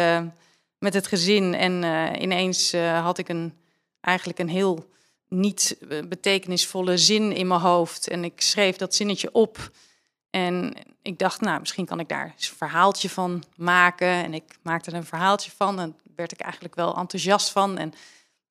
met 0.85 0.93
het 0.93 1.07
gezin 1.07 1.53
en 1.53 1.83
ineens 2.21 2.73
had 3.01 3.17
ik 3.17 3.29
een, 3.29 3.53
eigenlijk 4.01 4.39
een 4.39 4.49
heel 4.49 4.85
niet 5.27 5.77
betekenisvolle 6.07 6.97
zin 6.97 7.31
in 7.31 7.47
mijn 7.47 7.59
hoofd. 7.59 8.07
En 8.07 8.23
ik 8.23 8.41
schreef 8.41 8.75
dat 8.75 8.95
zinnetje 8.95 9.29
op. 9.31 9.71
En 10.29 10.73
ik 11.01 11.19
dacht, 11.19 11.41
nou, 11.41 11.59
misschien 11.59 11.85
kan 11.85 11.99
ik 11.99 12.09
daar 12.09 12.25
een 12.25 12.55
verhaaltje 12.57 13.09
van 13.09 13.43
maken. 13.55 14.07
En 14.07 14.33
ik 14.33 14.57
maakte 14.61 14.91
er 14.91 14.97
een 14.97 15.05
verhaaltje 15.05 15.51
van 15.57 15.79
en 15.79 15.95
werd 16.15 16.31
ik 16.31 16.39
eigenlijk 16.39 16.75
wel 16.75 16.97
enthousiast 16.97 17.49
van. 17.49 17.77
En 17.77 17.93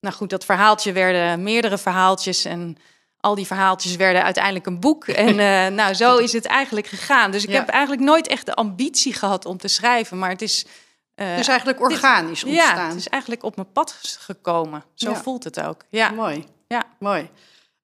nou 0.00 0.14
goed, 0.14 0.30
dat 0.30 0.44
verhaaltje 0.44 0.92
werden 0.92 1.42
meerdere 1.42 1.78
verhaaltjes 1.78 2.44
en 2.44 2.76
al 3.20 3.34
die 3.34 3.46
verhaaltjes 3.46 3.96
werden 3.96 4.22
uiteindelijk 4.22 4.66
een 4.66 4.80
boek. 4.80 5.06
En 5.08 5.38
uh, 5.38 5.66
nou, 5.80 5.94
zo 5.94 6.16
is 6.16 6.32
het 6.32 6.44
eigenlijk 6.44 6.86
gegaan. 6.86 7.30
Dus 7.30 7.44
ik 7.44 7.52
heb 7.52 7.68
eigenlijk 7.68 8.02
nooit 8.02 8.26
echt 8.26 8.46
de 8.46 8.54
ambitie 8.54 9.12
gehad 9.12 9.44
om 9.44 9.56
te 9.56 9.68
schrijven, 9.68 10.18
maar 10.18 10.30
het 10.30 10.42
is... 10.42 10.66
Uh, 11.16 11.36
dus 11.36 11.48
eigenlijk 11.48 11.80
organisch 11.80 12.40
dit, 12.40 12.48
ontstaan. 12.48 12.76
Ja, 12.76 12.88
het 12.88 12.96
is 12.96 13.08
eigenlijk 13.08 13.42
op 13.42 13.56
mijn 13.56 13.72
pad 13.72 14.16
gekomen. 14.20 14.84
Zo 14.94 15.10
ja. 15.10 15.16
voelt 15.16 15.44
het 15.44 15.60
ook. 15.60 15.82
Ja. 15.88 16.10
Mooi. 16.10 16.46
Ja. 16.68 16.82
Mooi. 16.98 17.30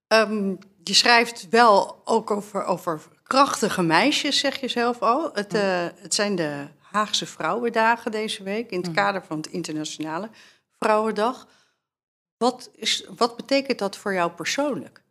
Um, 0.09 0.59
je 0.83 0.95
schrijft 0.95 1.49
wel 1.51 2.01
ook 2.05 2.31
over, 2.31 2.65
over 2.65 3.01
krachtige 3.23 3.83
meisjes, 3.83 4.39
zeg 4.39 4.61
je 4.61 4.69
zelf 4.69 5.03
al. 5.03 5.31
Het, 5.33 5.55
uh, 5.55 5.87
het 5.97 6.15
zijn 6.15 6.35
de 6.37 6.67
Haagse 6.79 7.27
Vrouwendagen 7.27 8.11
deze 8.11 8.43
week 8.43 8.71
in 8.71 8.81
het 8.81 8.93
kader 8.93 9.25
van 9.25 9.37
het 9.37 9.47
Internationale 9.47 10.31
Vrouwendag. 10.79 11.47
Wat, 12.37 12.71
is, 12.75 13.05
wat 13.17 13.37
betekent 13.37 13.79
dat 13.79 13.97
voor 13.97 14.15
jou 14.15 14.31
persoonlijk? 14.31 15.03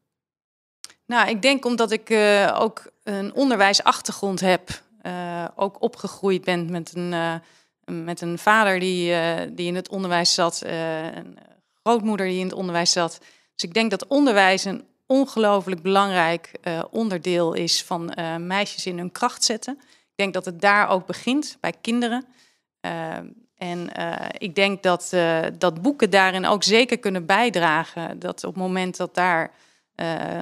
Nou, 1.06 1.30
ik 1.30 1.42
denk 1.42 1.66
omdat 1.66 1.92
ik 1.92 2.10
uh, 2.10 2.58
ook 2.60 2.92
een 3.04 3.34
onderwijsachtergrond 3.34 4.40
heb, 4.40 4.82
uh, 5.04 5.46
ook 5.56 5.82
opgegroeid 5.82 6.44
ben 6.44 6.72
met 6.72 6.96
een, 6.96 7.42
met 7.90 8.22
een 8.22 8.38
vader 8.38 8.80
die, 8.80 9.16
die 9.54 9.68
in 9.68 9.76
het 9.76 9.90
onderwijs 9.90 10.34
zat, 10.34 10.62
een 10.66 11.38
grootmoeder 11.84 12.28
die 12.28 12.40
in 12.40 12.46
het 12.46 12.56
onderwijs 12.56 12.92
zat. 12.92 13.20
Dus 13.56 13.64
ik 13.64 13.74
denk 13.74 13.90
dat 13.92 14.08
onderwijs 14.08 14.66
een 14.66 14.84
ongelooflijk 15.06 15.82
belangrijk 15.82 16.52
onderdeel 16.92 17.54
is 17.54 17.84
van 17.84 18.14
meisjes 18.40 18.86
in 18.86 18.98
hun 18.98 19.12
kracht 19.12 19.44
zetten. 19.44 19.74
Ik 19.82 20.16
denk 20.16 20.34
dat 20.34 20.46
het 20.46 20.62
daar 20.62 20.90
ook 20.90 21.06
begint, 21.06 21.58
bij 21.60 21.74
kinderen. 21.82 22.26
En 23.58 23.90
ik 24.38 24.56
denk 24.56 24.84
dat, 24.84 25.14
dat 25.58 25.82
boeken 25.82 26.10
daarin 26.10 26.46
ook 26.46 26.64
zeker 26.64 27.00
kunnen 27.00 27.26
bijdragen. 27.26 28.20
Dat 28.20 28.44
op 28.44 28.54
het 28.54 28.64
moment 28.64 28.98
dat 28.98 29.16
daar 29.16 29.52
uh, 29.96 30.42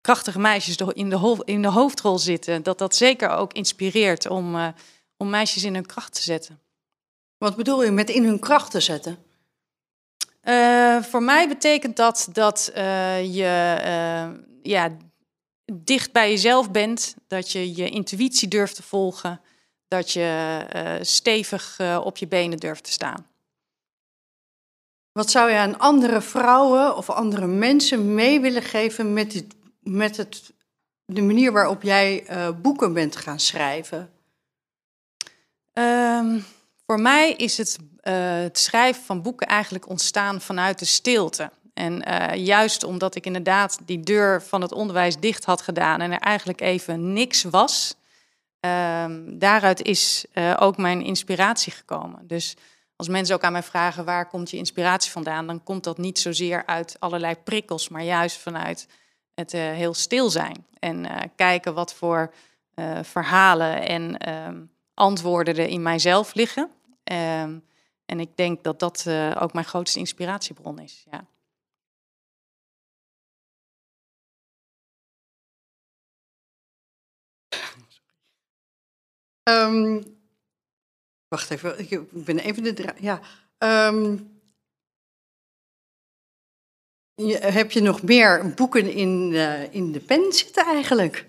krachtige 0.00 0.38
meisjes 0.38 0.76
in 0.76 1.10
de, 1.10 1.42
in 1.44 1.62
de 1.62 1.68
hoofdrol 1.68 2.18
zitten, 2.18 2.62
dat 2.62 2.78
dat 2.78 2.96
zeker 2.96 3.28
ook 3.28 3.52
inspireert 3.52 4.28
om, 4.28 4.56
om 5.16 5.30
meisjes 5.30 5.64
in 5.64 5.74
hun 5.74 5.86
kracht 5.86 6.14
te 6.14 6.22
zetten. 6.22 6.60
Wat 7.38 7.56
bedoel 7.56 7.84
je 7.84 7.90
met 7.90 8.10
in 8.10 8.24
hun 8.24 8.38
kracht 8.38 8.70
te 8.70 8.80
zetten? 8.80 9.24
voor 11.02 11.22
mij 11.22 11.48
betekent 11.48 11.96
dat 11.96 12.28
dat 12.32 12.70
je 13.22 13.76
ja, 14.62 14.96
dicht 15.72 16.12
bij 16.12 16.30
jezelf 16.30 16.70
bent, 16.70 17.14
dat 17.26 17.52
je 17.52 17.76
je 17.76 17.90
intuïtie 17.90 18.48
durft 18.48 18.74
te 18.74 18.82
volgen 18.82 19.40
dat 19.88 20.12
je 20.12 20.98
stevig 21.00 21.80
op 22.04 22.16
je 22.16 22.26
benen 22.26 22.58
durft 22.58 22.84
te 22.84 22.92
staan. 22.92 23.26
Wat 25.12 25.30
zou 25.30 25.50
je 25.50 25.56
aan 25.56 25.78
andere 25.78 26.20
vrouwen 26.20 26.96
of 26.96 27.10
andere 27.10 27.46
mensen 27.46 28.14
mee 28.14 28.40
willen 28.40 28.62
geven 28.62 29.12
met, 29.12 29.30
dit, 29.30 29.54
met 29.80 30.16
het, 30.16 30.52
de 31.04 31.22
manier 31.22 31.52
waarop 31.52 31.82
jij 31.82 32.26
boeken 32.62 32.92
bent 32.92 33.16
gaan 33.16 33.40
schrijven? 33.40 34.10
Um, 35.78 36.44
voor 36.86 37.00
mij 37.00 37.32
is 37.32 37.56
het, 37.56 37.78
het, 38.00 38.58
schrijven 38.58 39.02
van 39.04 39.22
boeken 39.22 39.46
eigenlijk 39.46 39.88
ontstaan 39.88 40.40
vanuit 40.40 40.78
de 40.78 40.84
stilte. 40.84 41.50
En 41.74 42.02
juist 42.38 42.84
omdat 42.84 43.14
ik 43.14 43.26
inderdaad 43.26 43.78
die 43.84 44.00
deur 44.00 44.42
van 44.42 44.60
het 44.60 44.72
onderwijs 44.72 45.16
dicht 45.16 45.44
had 45.44 45.60
gedaan 45.60 46.00
en 46.00 46.12
er 46.12 46.18
eigenlijk 46.18 46.60
even 46.60 47.12
niks 47.12 47.42
was, 47.42 47.96
Um, 49.04 49.38
daaruit 49.38 49.82
is 49.82 50.24
uh, 50.34 50.56
ook 50.58 50.76
mijn 50.76 51.02
inspiratie 51.02 51.72
gekomen. 51.72 52.26
Dus 52.26 52.56
als 52.96 53.08
mensen 53.08 53.34
ook 53.34 53.42
aan 53.42 53.52
mij 53.52 53.62
vragen 53.62 54.04
waar 54.04 54.28
komt 54.28 54.50
je 54.50 54.56
inspiratie 54.56 55.10
vandaan, 55.10 55.46
dan 55.46 55.62
komt 55.62 55.84
dat 55.84 55.98
niet 55.98 56.18
zozeer 56.18 56.66
uit 56.66 56.96
allerlei 56.98 57.34
prikkels, 57.34 57.88
maar 57.88 58.02
juist 58.02 58.36
vanuit 58.36 58.88
het 59.34 59.52
heel 59.52 59.94
stil 59.94 60.30
zijn. 60.30 60.66
En 60.78 61.06
kijken 61.36 61.74
wat 61.74 61.94
voor 61.94 62.32
verhalen 63.02 63.88
en 63.88 64.32
um, 64.32 64.70
antwoorden 64.96 65.56
er 65.56 65.68
in 65.68 65.82
mijzelf 65.82 66.34
liggen. 66.34 66.70
Um, 67.04 67.64
en 68.06 68.20
ik 68.20 68.36
denk 68.36 68.64
dat 68.64 68.78
dat 68.78 69.06
ook 69.40 69.52
mijn 69.52 69.64
grootste 69.64 69.98
inspiratiebron 69.98 70.78
is. 70.78 71.06
Ja. 71.10 71.26
Um, 79.48 80.04
wacht 81.28 81.50
even, 81.50 81.78
ik 81.78 82.24
ben 82.24 82.38
even 82.38 82.74
de. 82.74 82.94
Ja. 82.98 83.20
Um, 83.88 84.40
je, 87.14 87.36
heb 87.36 87.70
je 87.70 87.80
nog 87.80 88.02
meer 88.02 88.54
boeken 88.54 88.92
in, 88.92 89.30
uh, 89.32 89.72
in 89.74 89.92
de 89.92 90.00
pen 90.00 90.32
zitten 90.32 90.64
eigenlijk? 90.64 91.26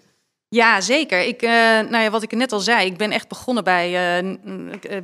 Ja, 0.50 0.82
zeker. 0.82 1.20
Ik, 1.20 1.42
uh, 1.42 1.50
nou 1.50 1.98
ja, 1.98 2.10
wat 2.10 2.24
ik 2.24 2.32
net 2.32 2.52
al 2.52 2.60
zei, 2.60 2.86
ik 2.86 2.98
ben 2.98 3.12
echt 3.12 3.28
begonnen 3.28 3.64
bij 3.64 4.22
uh, 4.22 4.36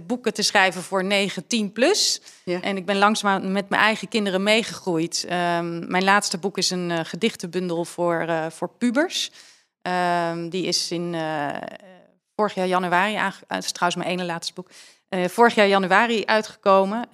boeken 0.07 0.33
te 0.33 0.41
schrijven 0.41 0.81
voor 0.81 1.03
9, 1.03 1.47
10 1.47 1.71
plus. 1.71 2.21
Ja. 2.45 2.61
En 2.61 2.77
ik 2.77 2.85
ben 2.85 2.97
langzaam 2.97 3.51
met 3.51 3.69
mijn 3.69 3.81
eigen 3.81 4.07
kinderen 4.07 4.43
meegegroeid. 4.43 5.23
Um, 5.23 5.89
mijn 5.91 6.03
laatste 6.03 6.37
boek 6.37 6.57
is 6.57 6.69
een 6.69 7.05
gedichtenbundel 7.05 7.85
voor, 7.85 8.27
voor 8.49 8.69
pubers. 8.69 9.31
Um, 10.31 10.49
die 10.49 10.65
is 10.65 10.91
in 10.91 11.15
vorig 12.35 12.53
jaar 12.53 12.67
januari, 12.67 13.15
het 13.47 13.63
is 13.63 13.71
trouwens 13.71 14.03
mijn 14.03 14.17
ene 14.17 14.25
laatste 14.25 14.53
boek, 14.53 14.69
vorig 15.09 15.55
jaar 15.55 15.67
januari 15.67 16.25
uitgekomen. 16.25 17.07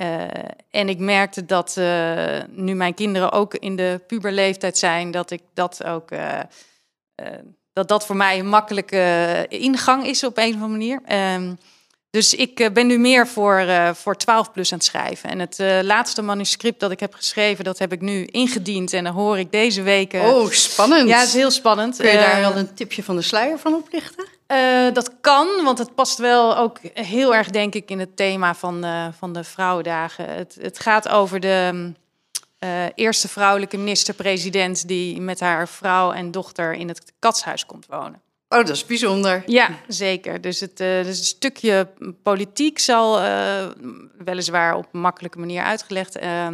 Uh, 0.00 0.26
en 0.70 0.88
ik 0.88 0.98
merkte 0.98 1.44
dat 1.44 1.76
uh, 1.78 2.42
nu 2.48 2.74
mijn 2.74 2.94
kinderen 2.94 3.32
ook 3.32 3.54
in 3.54 3.76
de 3.76 4.00
puberleeftijd 4.06 4.78
zijn, 4.78 5.10
dat 5.10 5.30
ik 5.30 5.42
dat 5.54 5.84
ook, 5.84 6.10
dat 7.72 7.88
dat 7.88 8.06
voor 8.06 8.16
mij 8.16 8.38
een 8.38 8.48
makkelijke 8.48 9.46
ingang 9.48 10.06
is 10.06 10.24
op 10.24 10.38
een 10.38 10.54
of 10.54 10.62
andere 10.62 10.70
manier. 10.70 11.00
Um, 11.34 11.58
dus 12.14 12.34
ik 12.34 12.60
eh, 12.60 12.70
ben 12.70 12.86
nu 12.86 12.98
meer 12.98 13.26
voor, 13.26 13.60
uh, 13.60 13.94
voor 13.94 14.16
12 14.16 14.52
plus 14.52 14.72
aan 14.72 14.78
het 14.78 14.86
schrijven. 14.86 15.30
En 15.30 15.38
het 15.38 15.58
uh, 15.58 15.78
laatste 15.82 16.22
manuscript 16.22 16.80
dat 16.80 16.90
ik 16.90 17.00
heb 17.00 17.14
geschreven, 17.14 17.64
dat 17.64 17.78
heb 17.78 17.92
ik 17.92 18.00
nu 18.00 18.24
ingediend. 18.24 18.92
En 18.92 19.04
dan 19.04 19.12
hoor 19.12 19.38
ik 19.38 19.52
deze 19.52 19.82
week... 19.82 20.12
oh, 20.12 20.50
spannend. 20.50 21.08
Ja, 21.08 21.18
het 21.18 21.28
is 21.28 21.34
heel 21.34 21.50
spannend. 21.50 21.96
Kun 21.96 22.10
je 22.10 22.16
daar 22.16 22.40
wel 22.40 22.56
een 22.56 22.74
tipje 22.74 23.02
van 23.02 23.16
de 23.16 23.22
sluier 23.22 23.58
van 23.58 23.74
oplichten? 23.74 24.32
dat 24.92 25.10
kan, 25.20 25.48
want 25.64 25.78
het 25.78 25.94
past 25.94 26.18
wel 26.18 26.56
ook 26.56 26.78
heel 26.92 27.34
erg, 27.34 27.50
denk 27.50 27.74
ik, 27.74 27.90
in 27.90 27.98
het 27.98 28.16
thema 28.16 28.54
van, 28.54 28.84
van 29.18 29.32
de 29.32 29.44
Vrouwendagen. 29.44 30.28
Het, 30.28 30.56
het 30.60 30.78
gaat 30.78 31.08
over 31.08 31.40
de 31.40 31.92
eerste 32.94 33.28
vrouwelijke 33.28 33.76
minister-president... 33.76 34.88
die 34.88 35.20
met 35.20 35.40
haar 35.40 35.68
vrouw 35.68 36.12
en 36.12 36.30
dochter 36.30 36.72
in 36.72 36.88
het 36.88 37.12
katshuis 37.18 37.66
komt 37.66 37.86
wonen. 37.86 38.22
Oh, 38.54 38.60
dat 38.60 38.76
is 38.76 38.86
bijzonder. 38.86 39.42
Ja, 39.46 39.68
zeker. 39.88 40.40
Dus 40.40 40.60
het, 40.60 40.80
uh, 40.80 41.04
dus 41.04 41.18
een 41.18 41.24
stukje 41.24 41.88
politiek 42.22 42.78
zal 42.78 43.22
uh, 43.22 43.66
weliswaar 44.24 44.74
op 44.74 44.88
een 44.92 45.00
makkelijke 45.00 45.38
manier 45.38 45.62
uitgelegd. 45.62 46.22
Uh, 46.22 46.46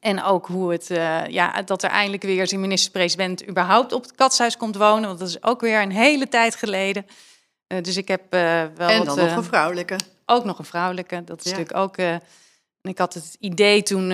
en 0.00 0.22
ook 0.22 0.46
hoe 0.46 0.72
het, 0.72 0.86
ja, 1.28 1.62
dat 1.62 1.82
er 1.82 1.90
eindelijk 1.90 2.22
weer 2.22 2.46
zijn 2.46 2.60
minister-president 2.60 3.48
überhaupt 3.48 3.92
op 3.92 4.02
het 4.02 4.14
katshuis 4.14 4.56
komt 4.56 4.76
wonen. 4.76 5.06
Want 5.08 5.18
dat 5.18 5.28
is 5.28 5.42
ook 5.42 5.60
weer 5.60 5.82
een 5.82 5.92
hele 5.92 6.28
tijd 6.28 6.54
geleden. 6.54 7.06
dus 7.66 7.96
ik 7.96 8.08
heb 8.08 8.22
wel. 8.30 8.88
En 8.88 9.04
dan 9.04 9.16
nog 9.16 9.36
een 9.36 9.44
vrouwelijke. 9.44 9.96
Ook 10.26 10.44
nog 10.44 10.58
een 10.58 10.64
vrouwelijke. 10.64 11.24
Dat 11.24 11.44
is 11.44 11.50
ja. 11.50 11.50
natuurlijk 11.50 11.78
ook. 11.78 11.96
en 11.96 12.20
ik 12.82 12.98
had 12.98 13.14
het 13.14 13.36
idee 13.40 13.82
toen 13.82 14.12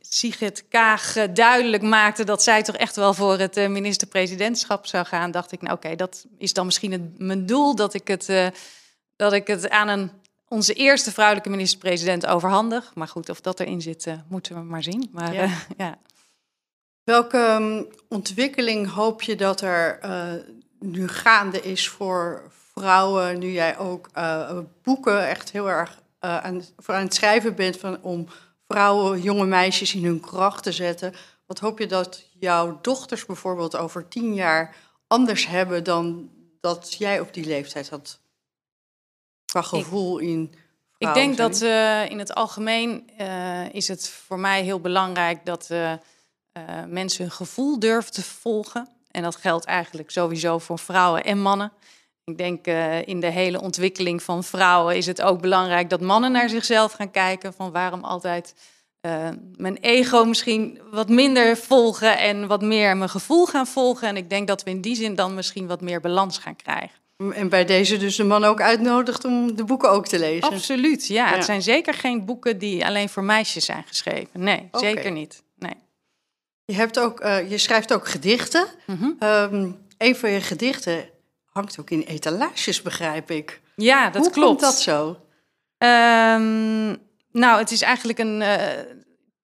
Sigrid 0.00 0.68
Kaag 0.68 1.16
eh, 1.16 1.28
duidelijk 1.32 1.82
maakte 1.82 2.24
dat 2.24 2.42
zij 2.42 2.62
toch 2.62 2.76
echt 2.76 2.96
wel 2.96 3.14
voor 3.14 3.38
het 3.38 3.56
eh, 3.56 3.68
minister-presidentschap 3.68 4.86
zou 4.86 5.06
gaan, 5.06 5.30
dacht 5.30 5.52
ik, 5.52 5.60
nou 5.60 5.74
oké, 5.74 5.84
okay, 5.84 5.96
dat 5.96 6.26
is 6.38 6.52
dan 6.52 6.64
misschien 6.64 6.92
het, 6.92 7.18
mijn 7.18 7.46
doel, 7.46 7.74
dat 7.74 7.94
ik 7.94 8.08
het, 8.08 8.28
uh, 8.28 8.46
dat 9.16 9.32
ik 9.32 9.46
het 9.46 9.70
aan 9.70 9.88
een 9.88 10.10
onze 10.48 10.72
eerste 10.72 11.12
vrouwelijke 11.12 11.50
minister-president 11.50 12.26
overhandig. 12.26 12.94
Maar 12.94 13.08
goed, 13.08 13.28
of 13.28 13.40
dat 13.40 13.60
erin 13.60 13.82
zit, 13.82 14.06
uh, 14.06 14.14
moeten 14.28 14.54
we 14.54 14.60
maar 14.60 14.82
zien. 14.82 15.08
Maar, 15.12 15.34
Ja. 15.76 15.98
Welke 17.08 17.38
ehm, 17.38 17.82
ontwikkeling 18.08 18.90
hoop 18.90 19.22
je 19.22 19.36
dat 19.36 19.60
er 19.60 19.98
eh, 19.98 20.32
nu 20.78 21.08
gaande 21.08 21.60
is 21.60 21.88
voor 21.88 22.42
vrouwen, 22.74 23.38
nu 23.38 23.50
jij 23.50 23.78
ook 23.78 24.08
eh, 24.12 24.58
boeken 24.82 25.28
echt 25.28 25.50
heel 25.50 25.70
erg 25.70 26.00
eh, 26.18 26.38
aan, 26.38 26.62
voor 26.76 26.94
aan 26.94 27.02
het 27.02 27.14
schrijven 27.14 27.54
bent 27.54 27.76
van, 27.76 28.02
om 28.02 28.26
vrouwen, 28.68 29.20
jonge 29.20 29.46
meisjes 29.46 29.94
in 29.94 30.04
hun 30.04 30.20
kracht 30.20 30.62
te 30.62 30.72
zetten? 30.72 31.14
Wat 31.46 31.58
hoop 31.58 31.78
je 31.78 31.86
dat 31.86 32.24
jouw 32.38 32.78
dochters 32.82 33.26
bijvoorbeeld 33.26 33.76
over 33.76 34.08
tien 34.08 34.34
jaar 34.34 34.76
anders 35.06 35.46
hebben 35.46 35.84
dan 35.84 36.30
dat 36.60 36.94
jij 36.98 37.20
op 37.20 37.34
die 37.34 37.46
leeftijd 37.46 37.88
had? 37.88 38.20
Qua 39.44 39.62
gevoel 39.62 40.18
in 40.18 40.54
Ik 40.98 41.14
denk 41.14 41.36
dat 41.36 41.62
eh, 41.62 42.10
in 42.10 42.18
het 42.18 42.34
algemeen 42.34 43.10
eh, 43.16 43.74
is 43.74 43.88
het 43.88 44.08
voor 44.08 44.38
mij 44.38 44.62
heel 44.62 44.80
belangrijk 44.80 45.46
dat 45.46 45.70
eh, 45.70 45.92
mensen 46.86 47.22
hun 47.22 47.32
gevoel 47.32 47.78
durven 47.78 48.12
te 48.12 48.22
volgen. 48.22 48.88
En 49.10 49.22
dat 49.22 49.36
geldt 49.36 49.64
eigenlijk 49.64 50.10
sowieso 50.10 50.58
voor 50.58 50.78
vrouwen 50.78 51.24
en 51.24 51.40
mannen. 51.40 51.72
Ik 52.28 52.38
denk 52.38 52.66
eh, 52.66 53.06
in 53.06 53.20
de 53.20 53.30
hele 53.30 53.60
ontwikkeling 53.60 54.22
van 54.22 54.44
vrouwen 54.44 54.96
is 54.96 55.06
het 55.06 55.22
ook 55.22 55.40
belangrijk 55.40 55.90
dat 55.90 56.00
mannen 56.00 56.32
naar 56.32 56.48
zichzelf 56.48 56.92
gaan 56.92 57.10
kijken. 57.10 57.52
Van 57.52 57.72
waarom 57.72 58.04
altijd 58.04 58.54
eh, 59.00 59.28
mijn 59.56 59.76
ego 59.76 60.24
misschien 60.24 60.80
wat 60.90 61.08
minder 61.08 61.56
volgen 61.56 62.18
en 62.18 62.46
wat 62.46 62.62
meer 62.62 62.96
mijn 62.96 63.10
gevoel 63.10 63.46
gaan 63.46 63.66
volgen. 63.66 64.08
En 64.08 64.16
ik 64.16 64.30
denk 64.30 64.48
dat 64.48 64.62
we 64.62 64.70
in 64.70 64.80
die 64.80 64.96
zin 64.96 65.14
dan 65.14 65.34
misschien 65.34 65.66
wat 65.66 65.80
meer 65.80 66.00
balans 66.00 66.38
gaan 66.38 66.56
krijgen. 66.56 66.96
En 67.34 67.48
bij 67.48 67.64
deze 67.64 67.96
dus 67.96 68.16
de 68.16 68.24
man 68.24 68.44
ook 68.44 68.60
uitnodigt 68.60 69.24
om 69.24 69.56
de 69.56 69.64
boeken 69.64 69.90
ook 69.90 70.06
te 70.06 70.18
lezen. 70.18 70.50
Absoluut, 70.50 71.06
ja. 71.06 71.28
Ja. 71.28 71.34
Het 71.34 71.44
zijn 71.44 71.62
zeker 71.62 71.94
geen 71.94 72.24
boeken 72.24 72.58
die 72.58 72.86
alleen 72.86 73.08
voor 73.08 73.24
meisjes 73.24 73.64
zijn 73.64 73.84
geschreven. 73.86 74.28
Nee, 74.32 74.68
zeker 74.72 75.10
niet. 75.10 75.42
Nee. 75.58 75.74
Je, 76.64 76.74
hebt 76.74 76.98
ook, 76.98 77.20
eh, 77.20 77.50
je 77.50 77.58
schrijft 77.58 77.92
ook 77.92 78.08
gedichten. 78.08 78.66
Ehm, 79.18 79.70
een 79.98 80.16
van 80.16 80.30
je 80.30 80.40
gedichten 80.40 81.08
hangt 81.58 81.80
ook 81.80 81.90
in 81.90 82.02
etalages, 82.02 82.82
begrijp 82.82 83.30
ik. 83.30 83.60
Ja, 83.74 84.10
dat 84.10 84.22
Hoe 84.22 84.32
klopt. 84.32 84.46
komt 84.46 84.60
dat 84.60 84.80
zo? 84.80 85.16
Ehm, 85.78 86.96
nou, 87.32 87.58
het 87.58 87.70
is 87.70 87.82
eigenlijk 87.82 88.18
een, 88.18 88.42
eh, 88.42 88.84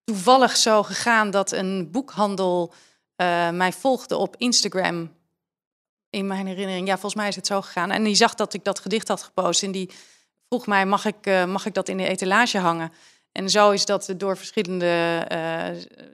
toevallig 0.04 0.56
zo 0.56 0.82
gegaan 0.82 1.30
dat 1.30 1.52
een 1.52 1.90
boekhandel 1.90 2.72
eh, 3.16 3.50
mij 3.50 3.72
volgde 3.72 4.16
op 4.16 4.34
Instagram. 4.38 5.12
In 6.10 6.26
mijn 6.26 6.46
herinnering, 6.46 6.86
ja, 6.86 6.92
volgens 6.92 7.14
mij 7.14 7.28
is 7.28 7.36
het 7.36 7.46
zo 7.46 7.60
gegaan. 7.60 7.90
En 7.90 8.04
die 8.04 8.14
zag 8.14 8.34
dat 8.34 8.54
ik 8.54 8.64
dat 8.64 8.78
gedicht 8.78 9.08
had 9.08 9.22
gepost. 9.22 9.62
En 9.62 9.72
die 9.72 9.90
vroeg 10.48 10.66
mij: 10.66 10.86
mag 10.86 11.04
ik, 11.04 11.26
eh, 11.26 11.44
mag 11.44 11.66
ik 11.66 11.74
dat 11.74 11.88
in 11.88 11.96
de 11.96 12.08
etalage 12.08 12.58
hangen? 12.58 12.92
En 13.32 13.50
zo 13.50 13.70
is 13.70 13.84
dat 13.84 14.14
door 14.16 14.36
verschillende 14.36 15.26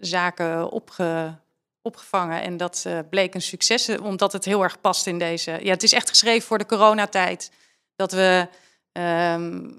zaken 0.00 0.70
opge, 0.70 1.34
opgevangen. 1.82 2.42
En 2.42 2.56
dat 2.56 2.82
eh, 2.86 2.98
bleek 3.10 3.34
een 3.34 3.42
succes, 3.42 3.88
eh, 3.88 4.04
omdat 4.04 4.32
het 4.32 4.44
heel 4.44 4.62
erg 4.62 4.80
past 4.80 5.06
in 5.06 5.18
deze. 5.18 5.58
Ja, 5.62 5.70
het 5.70 5.82
is 5.82 5.92
echt 5.92 6.08
geschreven 6.08 6.46
voor 6.46 6.58
de 6.58 6.66
coronatijd. 6.66 7.52
Dat 7.96 8.12
we 8.12 8.48
ehm, 8.92 9.70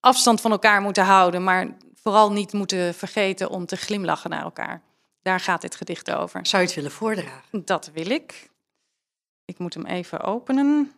afstand 0.00 0.40
van 0.40 0.50
elkaar 0.50 0.80
moeten 0.80 1.04
houden, 1.04 1.44
maar 1.44 1.76
vooral 1.94 2.32
niet 2.32 2.52
moeten 2.52 2.94
vergeten 2.94 3.50
om 3.50 3.66
te 3.66 3.76
glimlachen 3.76 4.30
naar 4.30 4.42
elkaar. 4.42 4.82
Daar 5.22 5.40
gaat 5.40 5.60
dit 5.60 5.74
gedicht 5.74 6.10
over. 6.10 6.46
Zou 6.46 6.62
je 6.62 6.68
het 6.68 6.76
willen 6.76 6.90
voordragen? 6.90 7.64
Dat 7.64 7.90
wil 7.92 8.10
ik. 8.10 8.50
Ik 9.44 9.58
moet 9.58 9.74
hem 9.74 9.86
even 9.86 10.20
openen. 10.20 10.92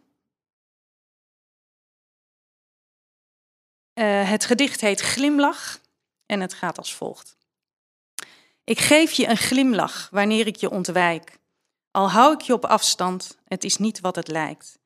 Eh, 3.92 4.30
het 4.30 4.44
gedicht 4.44 4.80
heet 4.80 5.00
Glimlach 5.00 5.80
en 6.26 6.40
het 6.40 6.54
gaat 6.54 6.78
als 6.78 6.94
volgt. 6.94 7.36
Ik 8.64 8.78
geef 8.78 9.12
je 9.12 9.28
een 9.28 9.36
glimlach 9.36 10.08
wanneer 10.10 10.46
ik 10.46 10.56
je 10.56 10.70
ontwijk. 10.70 11.38
Al 11.90 12.10
hou 12.10 12.32
ik 12.32 12.40
je 12.40 12.52
op 12.52 12.64
afstand, 12.64 13.38
het 13.44 13.64
is 13.64 13.76
niet 13.76 14.00
wat 14.00 14.16
het 14.16 14.28
lijkt. 14.28 14.78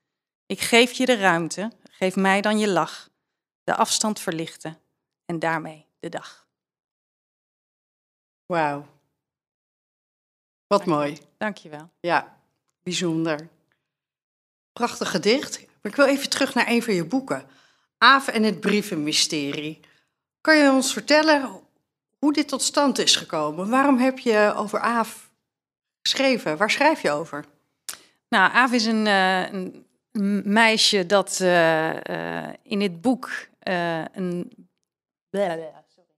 Ik 0.46 0.60
geef 0.60 0.92
je 0.92 1.06
de 1.06 1.16
ruimte, 1.16 1.72
geef 1.90 2.16
mij 2.16 2.40
dan 2.40 2.58
je 2.58 2.68
lach. 2.68 3.08
De 3.64 3.76
afstand 3.76 4.20
verlichten 4.20 4.78
en 5.24 5.38
daarmee 5.38 5.86
de 5.98 6.08
dag. 6.08 6.48
Wauw. 8.46 8.86
Wat 10.66 10.86
mooi. 10.86 11.18
Dankjewel. 11.36 11.90
Ja, 12.00 12.40
bijzonder. 12.82 13.48
Prachtig 14.72 15.10
gedicht. 15.10 15.58
Maar 15.58 15.92
ik 15.92 15.96
wil 15.96 16.06
even 16.06 16.30
terug 16.30 16.54
naar 16.54 16.68
een 16.68 16.82
van 16.82 16.94
je 16.94 17.04
boeken. 17.04 17.48
Aaf 17.98 18.28
en 18.28 18.42
het 18.42 18.60
brievenmysterie. 18.60 19.80
Kan 20.40 20.56
je 20.56 20.70
ons 20.70 20.92
vertellen 20.92 21.65
hoe 22.18 22.32
dit 22.32 22.48
tot 22.48 22.62
stand 22.62 22.98
is 22.98 23.16
gekomen? 23.16 23.70
Waarom 23.70 23.98
heb 23.98 24.18
je 24.18 24.52
over 24.56 24.80
Aaf 24.80 25.30
geschreven? 26.02 26.56
Waar 26.56 26.70
schrijf 26.70 27.02
je 27.02 27.10
over? 27.10 27.44
Nou, 28.28 28.52
Aaf 28.52 28.72
is 28.72 28.84
een, 28.84 29.06
eh, 29.06 29.42
een 29.42 30.42
meisje 30.44 31.06
dat 31.06 31.38
eh, 31.40 32.44
eh, 32.44 32.54
in 32.62 32.78
dit 32.78 33.00
boek 33.00 33.30
een. 34.12 34.52
Sorry. 35.94 36.14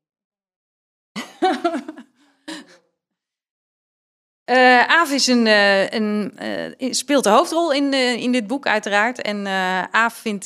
Aaf 4.87 5.11
is 5.11 5.26
een, 5.26 5.46
een, 5.46 6.94
speelt 6.94 7.24
de 7.24 7.30
hoofdrol 7.30 7.72
in, 7.72 7.92
in 7.94 8.32
dit 8.32 8.46
boek, 8.46 8.66
uiteraard. 8.66 9.22
En 9.22 9.46
Aaf 9.90 10.14
vindt, 10.14 10.44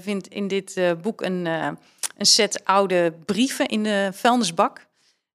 vindt 0.00 0.28
in 0.28 0.48
dit 0.48 0.80
boek 1.02 1.22
een, 1.22 1.44
een 1.44 2.26
set 2.26 2.64
oude 2.64 3.12
brieven 3.24 3.66
in 3.66 3.82
de 3.82 4.10
vuilnisbak. 4.12 4.86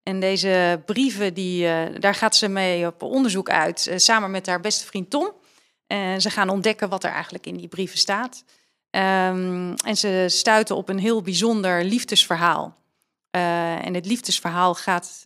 En 0.03 0.19
deze 0.19 0.81
brieven, 0.85 1.33
die, 1.33 1.67
eh, 1.67 1.99
daar 1.99 2.15
gaat 2.15 2.35
ze 2.35 2.47
mee 2.47 2.87
op 2.87 3.01
onderzoek 3.01 3.49
uit, 3.49 3.87
eh, 3.87 3.97
samen 3.97 4.31
met 4.31 4.45
haar 4.45 4.59
beste 4.59 4.85
vriend 4.85 5.09
Tom. 5.09 5.31
En 5.87 6.21
ze 6.21 6.29
gaan 6.29 6.49
ontdekken 6.49 6.89
wat 6.89 7.03
er 7.03 7.11
eigenlijk 7.11 7.45
in 7.45 7.57
die 7.57 7.67
brieven 7.67 7.97
staat. 7.97 8.43
Ehm, 8.89 9.73
en 9.85 9.97
ze 9.97 10.25
stuiten 10.27 10.75
op 10.75 10.89
een 10.89 10.99
heel 10.99 11.21
bijzonder 11.21 11.83
liefdesverhaal. 11.83 12.77
Eh, 13.31 13.85
en 13.85 13.93
het 13.93 14.05
liefdesverhaal 14.05 14.75
gaat 14.75 15.25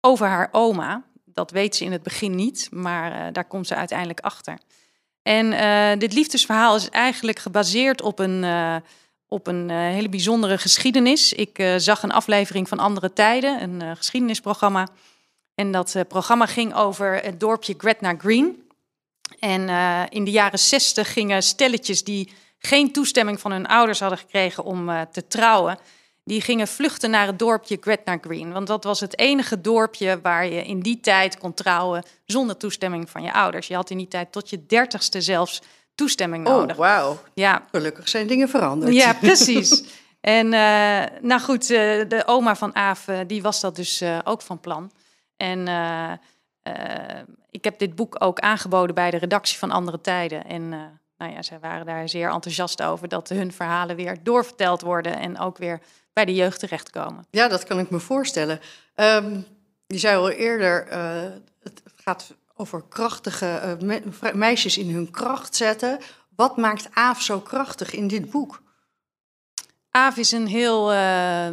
over 0.00 0.26
haar 0.26 0.48
oma. 0.52 1.04
Dat 1.24 1.50
weet 1.50 1.76
ze 1.76 1.84
in 1.84 1.92
het 1.92 2.02
begin 2.02 2.34
niet, 2.34 2.68
maar 2.70 3.32
daar 3.32 3.44
komt 3.44 3.66
ze 3.66 3.74
uiteindelijk 3.74 4.20
achter. 4.20 4.58
En 5.22 5.98
dit 5.98 6.12
liefdesverhaal 6.12 6.76
is 6.76 6.90
eigenlijk 6.90 7.38
gebaseerd 7.38 8.02
op 8.02 8.18
een, 8.18 8.44
op 9.28 9.46
een 9.46 9.70
eh, 9.70 9.76
hele 9.76 10.08
bijzondere 10.08 10.58
geschiedenis. 10.58 11.32
Ik 11.32 11.58
eh, 11.58 11.74
zag 11.76 12.02
een 12.02 12.12
aflevering 12.12 12.68
van 12.68 12.78
Andere 12.78 13.12
Tijden, 13.12 13.62
een 13.62 13.82
eh, 13.82 13.90
geschiedenisprogramma. 13.94 14.88
En 15.54 15.72
dat 15.72 16.04
programma 16.08 16.46
ging 16.46 16.74
over 16.74 17.14
het 17.14 17.40
dorpje 17.40 17.74
Gretna 17.78 18.14
Green. 18.18 18.68
En 19.38 19.68
in 20.10 20.24
de 20.24 20.30
jaren 20.30 20.58
zestig 20.58 21.12
gingen 21.12 21.42
stelletjes 21.42 22.04
die 22.04 22.32
geen 22.58 22.92
toestemming 22.92 23.40
van 23.40 23.52
hun 23.52 23.66
ouders 23.66 24.00
hadden 24.00 24.18
gekregen 24.18 24.64
om 24.64 25.06
te 25.12 25.26
trouwen, 25.26 25.78
die 26.24 26.40
gingen 26.40 26.68
vluchten 26.68 27.10
naar 27.10 27.26
het 27.26 27.38
dorpje 27.38 27.76
Gretna 27.80 28.18
Green. 28.20 28.52
Want 28.52 28.66
dat 28.66 28.84
was 28.84 29.00
het 29.00 29.18
enige 29.18 29.60
dorpje 29.60 30.20
waar 30.22 30.46
je 30.46 30.64
in 30.64 30.80
die 30.80 31.00
tijd 31.00 31.38
kon 31.38 31.54
trouwen 31.54 32.04
zonder 32.24 32.56
toestemming 32.56 33.10
van 33.10 33.22
je 33.22 33.32
ouders. 33.32 33.66
Je 33.66 33.74
had 33.74 33.90
in 33.90 33.98
die 33.98 34.08
tijd 34.08 34.32
tot 34.32 34.50
je 34.50 34.66
dertigste 34.66 35.20
zelfs 35.20 35.62
toestemming 35.96 36.46
Oh, 36.46 36.54
nodig. 36.56 36.76
wauw. 36.76 37.18
Ja, 37.34 37.62
Gelukkig 37.70 38.08
zijn 38.08 38.26
dingen 38.26 38.48
veranderd. 38.48 38.94
ja, 38.94 39.12
precies. 39.12 39.82
En 40.20 40.52
eh, 40.52 41.20
nou 41.20 41.40
goed, 41.40 41.62
eh, 41.62 42.08
de 42.08 42.22
oma 42.26 42.56
van 42.56 42.74
Aaf, 42.74 43.08
eh, 43.08 43.18
die 43.26 43.42
was 43.42 43.60
dat 43.60 43.76
dus 43.76 44.02
ook 44.24 44.42
van 44.42 44.60
plan. 44.60 44.90
En 45.36 45.60
ik 47.50 47.64
heb 47.64 47.78
dit 47.78 47.94
boek 47.94 48.16
ook 48.18 48.38
aangeboden 48.38 48.94
bij 48.94 49.10
de 49.10 49.16
redactie 49.16 49.58
van 49.58 49.70
Andere 49.70 50.00
Tijden. 50.00 50.44
En 50.44 50.68
nou 51.18 51.32
ja, 51.32 51.42
zij 51.42 51.58
waren 51.60 51.86
daar 51.86 52.08
zeer 52.08 52.30
enthousiast 52.30 52.82
over 52.82 53.08
dat 53.08 53.28
hun 53.28 53.52
verhalen 53.52 53.96
weer 53.96 54.16
doorverteld 54.22 54.80
worden 54.80 55.18
en 55.18 55.38
ook 55.38 55.58
weer 55.58 55.80
bij 56.12 56.24
de 56.24 56.34
jeugd 56.34 56.60
terechtkomen. 56.60 57.26
Ja, 57.30 57.48
dat 57.48 57.64
kan 57.64 57.78
ik 57.78 57.90
me 57.90 57.98
voorstellen. 58.00 58.60
Ehm, 58.94 59.40
je 59.86 59.98
zei 59.98 60.16
al 60.16 60.30
eerder, 60.30 60.86
het 61.62 61.82
gaat 61.96 62.34
over 62.56 62.84
krachtige 62.88 63.46
eh, 63.46 64.32
meisjes 64.34 64.78
in 64.78 64.90
hun 64.90 65.10
kracht 65.10 65.56
zetten. 65.56 65.98
Wat 66.36 66.56
maakt 66.56 66.88
Aaf 66.92 67.22
zo 67.22 67.40
krachtig 67.40 67.94
in 67.94 68.08
dit 68.08 68.30
boek? 68.30 68.62
Aaf 69.90 70.16
is 70.16 70.32
een 70.32 70.46
heel, 70.46 70.92
eh, 70.92 71.48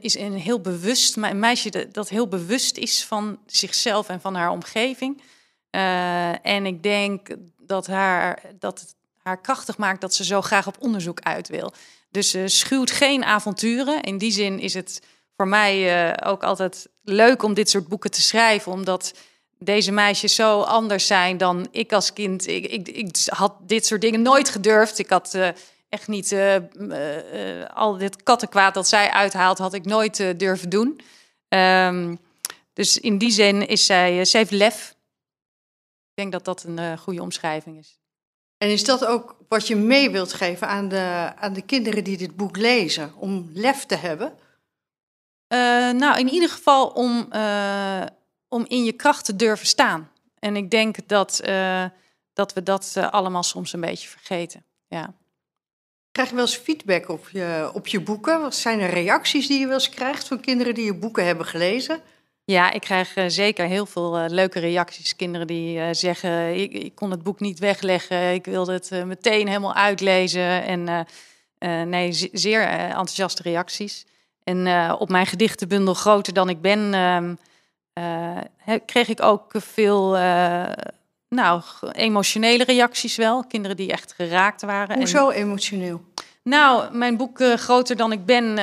is 0.00 0.16
een 0.18 0.32
heel 0.32 0.60
bewust 0.60 1.16
meisje 1.16 1.88
dat- 1.92 2.08
heel 2.08 2.28
bewust 2.28 2.76
is 2.76 3.04
van 3.04 3.38
zichzelf 3.46 4.08
en 4.08 4.20
van 4.20 4.34
haar 4.34 4.50
omgeving. 4.50 5.22
Eh, 5.70 6.46
en 6.46 6.66
ik 6.66 6.82
denk 6.82 7.28
dat, 7.58 7.86
haar, 7.86 8.42
dat 8.58 8.80
het 8.80 8.94
haar 9.22 9.40
krachtig 9.40 9.76
maakt 9.76 10.00
dat 10.00 10.14
ze 10.14 10.24
zo 10.24 10.40
graag 10.42 10.66
op 10.66 10.76
onderzoek 10.80 11.20
uit 11.20 11.48
wil. 11.48 11.72
Dus 12.10 12.30
ze 12.30 12.48
schuwt 12.48 12.90
geen 12.90 13.24
avonturen. 13.24 14.02
In 14.02 14.18
die 14.18 14.32
zin 14.32 14.58
is 14.58 14.74
het 14.74 15.02
voor 15.36 15.48
mij 15.48 16.14
ook 16.24 16.42
altijd 16.42 16.88
leuk 17.02 17.42
om 17.42 17.54
dit 17.54 17.70
soort 17.70 17.88
boeken 17.88 18.10
te 18.10 18.22
schrijven, 18.22 18.72
omdat 18.72 19.12
deze 19.64 19.92
meisjes 19.92 20.34
zo 20.34 20.60
anders 20.60 21.06
zijn 21.06 21.36
dan 21.36 21.68
ik 21.70 21.92
als 21.92 22.12
kind. 22.12 22.46
Ik, 22.46 22.66
ik, 22.66 22.88
ik 22.88 23.16
had 23.26 23.54
dit 23.60 23.86
soort 23.86 24.00
dingen 24.00 24.22
nooit 24.22 24.48
gedurfd. 24.48 24.98
Ik 24.98 25.08
had 25.08 25.34
eh, 25.34 25.48
echt 25.88 26.08
niet 26.08 26.32
eh, 26.32 26.56
eh, 26.56 27.70
al 27.74 27.96
dit 27.96 28.22
kattenkwaad 28.22 28.74
dat 28.74 28.88
zij 28.88 29.10
uithaalt, 29.10 29.58
had 29.58 29.74
ik 29.74 29.84
nooit 29.84 30.38
durven 30.38 30.68
doen. 30.68 31.00
Ehm, 31.48 32.16
dus 32.72 33.00
in 33.00 33.18
die 33.18 33.30
zin 33.30 33.68
is 33.68 33.86
zij, 33.86 34.24
ze 34.24 34.36
heeft 34.36 34.50
lef. 34.50 34.94
Ik 36.08 36.22
denk 36.22 36.32
dat 36.32 36.44
dat 36.44 36.62
een 36.62 36.98
goede 36.98 37.22
omschrijving 37.22 37.78
is. 37.78 37.98
En 38.58 38.70
is 38.70 38.84
dat 38.84 39.04
ook 39.04 39.36
wat 39.48 39.66
je 39.66 39.76
mee 39.76 40.10
wilt 40.10 40.32
geven 40.32 40.68
aan 40.68 40.88
de, 40.88 41.32
aan 41.36 41.52
de 41.52 41.62
kinderen 41.62 42.04
die 42.04 42.16
dit 42.16 42.36
boek 42.36 42.56
lezen? 42.56 43.12
Om 43.16 43.50
lef 43.52 43.84
te 43.84 43.94
hebben? 43.96 44.38
Nou, 45.98 46.18
in 46.18 46.28
ieder 46.28 46.48
geval 46.48 46.86
om, 46.86 47.28
om 48.54 48.64
in 48.68 48.84
je 48.84 48.92
kracht 48.92 49.24
te 49.24 49.36
durven 49.36 49.66
staan. 49.66 50.10
En 50.38 50.56
ik 50.56 50.70
denk 50.70 50.96
dat, 51.06 51.40
eh, 51.40 51.84
dat 52.32 52.52
we 52.52 52.62
dat 52.62 52.92
eh, 52.96 53.10
allemaal 53.10 53.42
soms 53.42 53.72
een 53.72 53.80
beetje 53.80 54.08
vergeten. 54.08 54.64
Ja. 54.88 55.14
Krijg 56.12 56.28
je 56.28 56.34
wel 56.34 56.44
eens 56.44 56.56
feedback 56.56 57.08
op 57.08 57.28
je, 57.28 57.70
op 57.74 57.86
je 57.86 58.00
boeken? 58.00 58.40
Wat 58.40 58.54
zijn 58.54 58.80
er 58.80 58.90
reacties 58.90 59.46
die 59.46 59.58
je 59.60 59.66
wel 59.66 59.74
eens 59.74 59.88
krijgt 59.88 60.28
van 60.28 60.40
kinderen 60.40 60.74
die 60.74 60.84
je 60.84 60.94
boeken 60.94 61.26
hebben 61.26 61.46
gelezen? 61.46 62.00
Ja, 62.44 62.70
ik 62.70 62.80
krijg 62.80 63.14
eh, 63.14 63.24
zeker 63.28 63.66
heel 63.66 63.86
veel 63.86 64.26
leuke 64.28 64.60
reacties. 64.60 65.16
Kinderen 65.16 65.46
die 65.46 65.94
zeggen, 65.94 66.54
ik, 66.60 66.72
ik 66.72 66.94
kon 66.94 67.10
het 67.10 67.22
boek 67.22 67.40
niet 67.40 67.58
wegleggen. 67.58 68.32
Ik 68.34 68.44
wilde 68.44 68.72
het 68.72 68.90
meteen 69.06 69.46
helemaal 69.46 69.74
uitlezen. 69.74 70.64
En 70.64 71.06
nee, 71.88 72.12
ze- 72.12 72.28
zeer 72.32 72.62
enthousiaste 72.68 73.42
reacties. 73.42 74.06
En 74.42 74.90
op 74.92 75.08
mijn 75.08 75.26
gedichtenbundel 75.26 75.94
Groter 75.94 76.34
dan 76.34 76.48
ik 76.48 76.60
ben... 76.60 76.92
eh, 77.94 78.38
kreeg 78.86 79.08
ik 79.08 79.22
ook 79.22 79.50
veel 79.56 80.16
eh, 80.16 80.72
nou, 81.28 81.62
emotionele 81.92 82.64
reacties 82.64 83.16
wel. 83.16 83.44
Kinderen 83.46 83.76
die 83.76 83.92
echt 83.92 84.12
geraakt 84.12 84.62
waren. 84.62 84.88
En- 84.88 84.98
Hoezo 84.98 85.30
emotioneel? 85.30 86.04
nou, 86.42 86.96
mijn 86.96 87.16
boek 87.16 87.40
eh, 87.40 87.54
Groter 87.54 87.96
dan 87.96 88.12
ik 88.12 88.24
ben, 88.24 88.54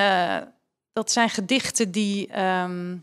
dat 0.93 1.11
zijn 1.11 1.29
gedichten 1.29 1.91
die, 1.91 2.27
ehm, 2.27 2.95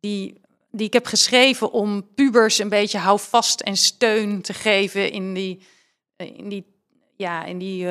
die, 0.00 0.40
die 0.70 0.86
ik 0.86 0.92
heb 0.92 1.06
geschreven 1.06 1.72
om 1.72 2.14
pubers 2.14 2.58
een 2.58 2.68
beetje 2.68 2.98
houvast 2.98 3.60
en 3.60 3.76
steun 3.76 4.42
te 4.42 4.52
geven 4.54 5.10
in 5.10 5.34
die, 5.34 5.60
in 6.16 6.48
die, 6.48 6.64
ja, 7.16 7.44
in 7.44 7.58
die 7.58 7.86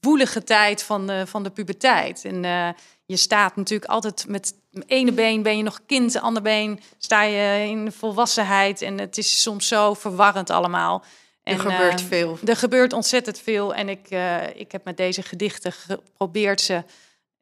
woelige 0.00 0.44
tijd 0.44 0.82
van 0.82 1.06
de, 1.06 1.26
van 1.26 1.42
de 1.42 1.50
puberteit. 1.50 2.24
En 2.24 2.44
eh, 2.44 2.68
je 3.06 3.16
staat 3.16 3.56
natuurlijk 3.56 3.90
altijd 3.90 4.24
met 4.28 4.54
ene 4.86 5.12
been 5.12 5.42
ben 5.42 5.56
je 5.56 5.62
nog 5.62 5.80
kind, 5.86 6.20
ander 6.20 6.42
been 6.42 6.80
sta 6.98 7.22
je 7.22 7.68
in 7.68 7.84
de 7.84 7.92
volwassenheid. 7.92 8.82
En 8.82 8.98
het 8.98 9.18
is 9.18 9.42
soms 9.42 9.68
zo 9.68 9.94
verwarrend 9.94 10.50
allemaal. 10.50 11.04
Er 11.42 11.54
En, 11.54 11.60
gebeurt 11.60 12.00
eh, 12.00 12.06
veel. 12.06 12.38
er 12.44 12.56
gebeurt 12.56 12.92
ontzettend 12.92 13.38
veel 13.38 13.74
en 13.74 13.88
ik, 13.88 14.10
eh, 14.10 14.56
ik 14.56 14.72
heb 14.72 14.84
met 14.84 14.96
deze 14.96 15.22
gedichten 15.22 15.72
geprobeerd 15.72 16.60
ze 16.60 16.84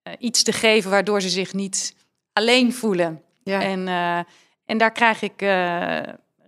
eh, 0.03 0.13
iets 0.19 0.43
te 0.43 0.53
geven 0.53 0.91
waardoor 0.91 1.21
ze 1.21 1.29
zich 1.29 1.53
niet 1.53 1.95
alleen 2.33 2.73
voelen. 2.73 3.23
Ja. 3.43 3.63
En, 3.63 3.89
en 4.65 4.79
daar 4.79 4.93
krijg 4.93 5.23
ik 5.23 5.41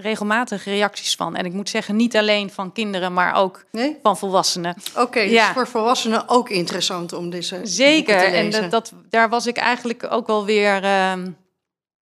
regelmatig 0.01 0.65
reacties 0.65 1.15
van. 1.15 1.37
En 1.37 1.45
ik 1.45 1.53
moet 1.53 1.69
zeggen, 1.69 1.97
niet 1.97 2.17
alleen 2.17 2.51
van 2.51 2.73
kinderen, 2.73 3.13
maar 3.13 3.35
ook 3.35 3.65
Nee? 3.73 3.97
van 4.03 4.19
volwassenen. 4.19 4.75
Oké, 4.97 5.21
dus 5.23 5.31
Ja. 5.31 5.53
voor 5.53 5.67
volwassenen 5.69 6.29
ook 6.29 6.49
interessant 6.51 7.13
om 7.13 7.31
deze 7.31 7.61
Zeker. 7.63 8.19
te 8.19 8.25
En 8.25 8.45
lezen. 8.45 8.61
dat, 8.61 8.71
dat, 8.71 8.93
daar 9.11 9.29
was 9.29 9.47
ik 9.47 9.57
eigenlijk 9.57 10.07
ook 10.11 10.27
wel 10.27 10.45
weer, 10.45 10.85
ehm, 10.85 11.31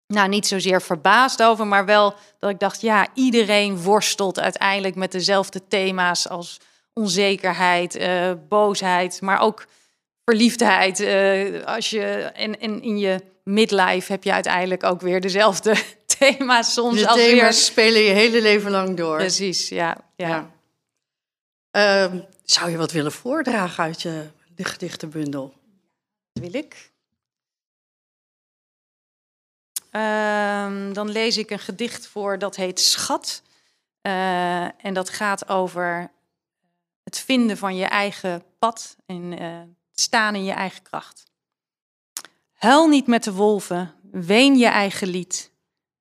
nou 0.08 0.28
niet 0.30 0.48
zozeer 0.48 0.82
verbaasd 0.82 1.44
over, 1.44 1.68
maar 1.68 1.86
wel 1.86 2.14
dat 2.40 2.50
ik 2.50 2.60
dacht, 2.60 2.82
ja, 2.82 3.08
iedereen 3.14 3.82
worstelt 3.82 4.40
uiteindelijk 4.40 4.96
met 4.96 5.12
dezelfde 5.12 5.68
thema's 5.68 6.30
als 6.30 6.60
onzekerheid, 6.94 7.96
eh, 7.96 8.32
boosheid, 8.50 9.22
maar 9.22 9.40
ook 9.40 9.66
verliefdheid. 10.26 11.00
eh, 11.00 11.64
als 11.66 11.90
je, 11.90 12.04
en, 12.34 12.60
en 12.60 12.82
in 12.82 12.98
je 12.98 13.22
midlife 13.44 14.12
heb 14.12 14.24
je 14.24 14.34
uiteindelijk 14.34 14.84
ook 14.84 15.02
weer 15.02 15.22
dezelfde 15.22 15.76
thema's 16.18 16.74
soms 16.74 17.00
de 17.00 17.08
als 17.08 17.20
thema's 17.20 17.42
weer. 17.42 17.54
spelen 17.54 18.02
je 18.02 18.12
hele 18.12 18.42
leven 18.42 18.72
lang 18.72 18.98
door. 18.98 19.18
Precies, 19.18 19.70
ja. 19.70 19.98
ja. 20.16 20.28
Ja. 20.28 20.52
Ehm, 21.72 22.20
zou 22.44 22.70
je 22.70 22.78
wat 22.78 22.92
willen 22.92 23.12
voordragen 23.12 23.84
uit 23.84 24.02
je 24.02 24.30
de 24.56 24.64
gedichtenbundel? 24.64 25.54
Dat 26.34 26.44
wil 26.44 26.54
ik. 26.62 26.92
Ehm, 29.90 30.94
dan 30.94 31.10
lees 31.10 31.38
ik 31.38 31.50
een 31.50 31.60
gedicht 31.60 32.08
voor 32.08 32.40
dat 32.40 32.56
heet 32.56 32.80
Schat. 32.80 33.42
Eh, 34.02 34.86
en 34.86 34.94
dat 34.94 35.10
gaat 35.10 35.50
over 35.50 36.12
het 37.04 37.20
vinden 37.20 37.58
van 37.58 37.76
je 37.76 37.86
eigen 37.86 38.44
pad 38.60 38.96
en 39.06 39.40
eh, 39.40 39.62
staan 39.92 40.36
in 40.36 40.44
je 40.44 40.52
eigen 40.52 40.82
kracht. 40.82 41.24
Huil 42.54 42.88
niet 42.88 43.08
met 43.08 43.24
de 43.24 43.34
wolven, 43.34 43.94
ween 44.12 44.58
je 44.58 44.68
eigen 44.68 45.08
lied. 45.08 45.52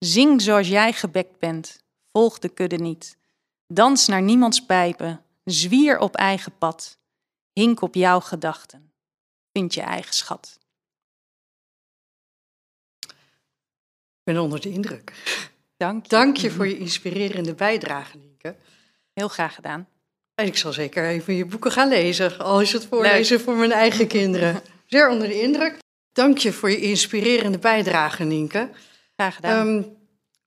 Zing 0.05 0.43
zoals 0.43 0.69
jij 0.69 0.93
gebekt 0.93 1.39
bent, 1.39 1.83
volg 2.13 2.39
de 2.39 2.49
kudde 2.49 2.77
niet. 2.77 3.17
Dans 3.67 4.07
naar 4.07 4.23
niemands 4.23 4.65
pijpen, 4.65 5.25
zwier 5.45 5.99
op 5.99 6.17
eigen 6.17 6.59
pad. 6.59 6.99
Hink 7.53 7.81
op 7.81 7.95
jouw 7.95 8.21
gedachten 8.21 8.93
vind 9.53 9.75
je 9.75 9.81
eigen 9.81 10.15
schat. 10.15 10.59
Ik 13.01 14.23
ben 14.23 14.39
onder 14.39 14.61
de 14.61 14.71
indruk. 14.71 15.13
Dank 15.77 16.03
je. 16.03 16.09
Dank 16.09 16.37
je 16.37 16.51
voor 16.51 16.69
je 16.69 16.79
inspirerende 16.79 17.55
bijdrage, 17.55 18.17
Nienke. 18.17 18.57
Heel 19.13 19.29
graag 19.29 19.55
gedaan. 19.55 19.89
En 20.35 20.47
ik 20.47 20.57
zal 20.57 20.73
zeker 20.73 21.09
even 21.09 21.35
je 21.35 21.45
boeken 21.45 21.73
gaan 21.73 21.89
lezen, 21.89 22.39
al 22.39 22.61
is 22.61 22.73
het 22.73 22.87
voorlezen 22.87 23.41
voor 23.41 23.57
mijn 23.57 23.73
eigen 23.73 24.07
kinderen. 24.07 24.63
Zeer 24.87 25.09
onder 25.09 25.29
de 25.29 25.41
indruk. 25.41 25.79
Dank 26.13 26.39
je 26.39 26.53
voor 26.53 26.71
je 26.71 26.81
inspirerende 26.81 27.59
bijdrage, 27.59 28.25
Nienke. 28.25 28.71
Graag 29.17 29.35
gedaan. 29.35 29.67
Ehm, 29.67 29.83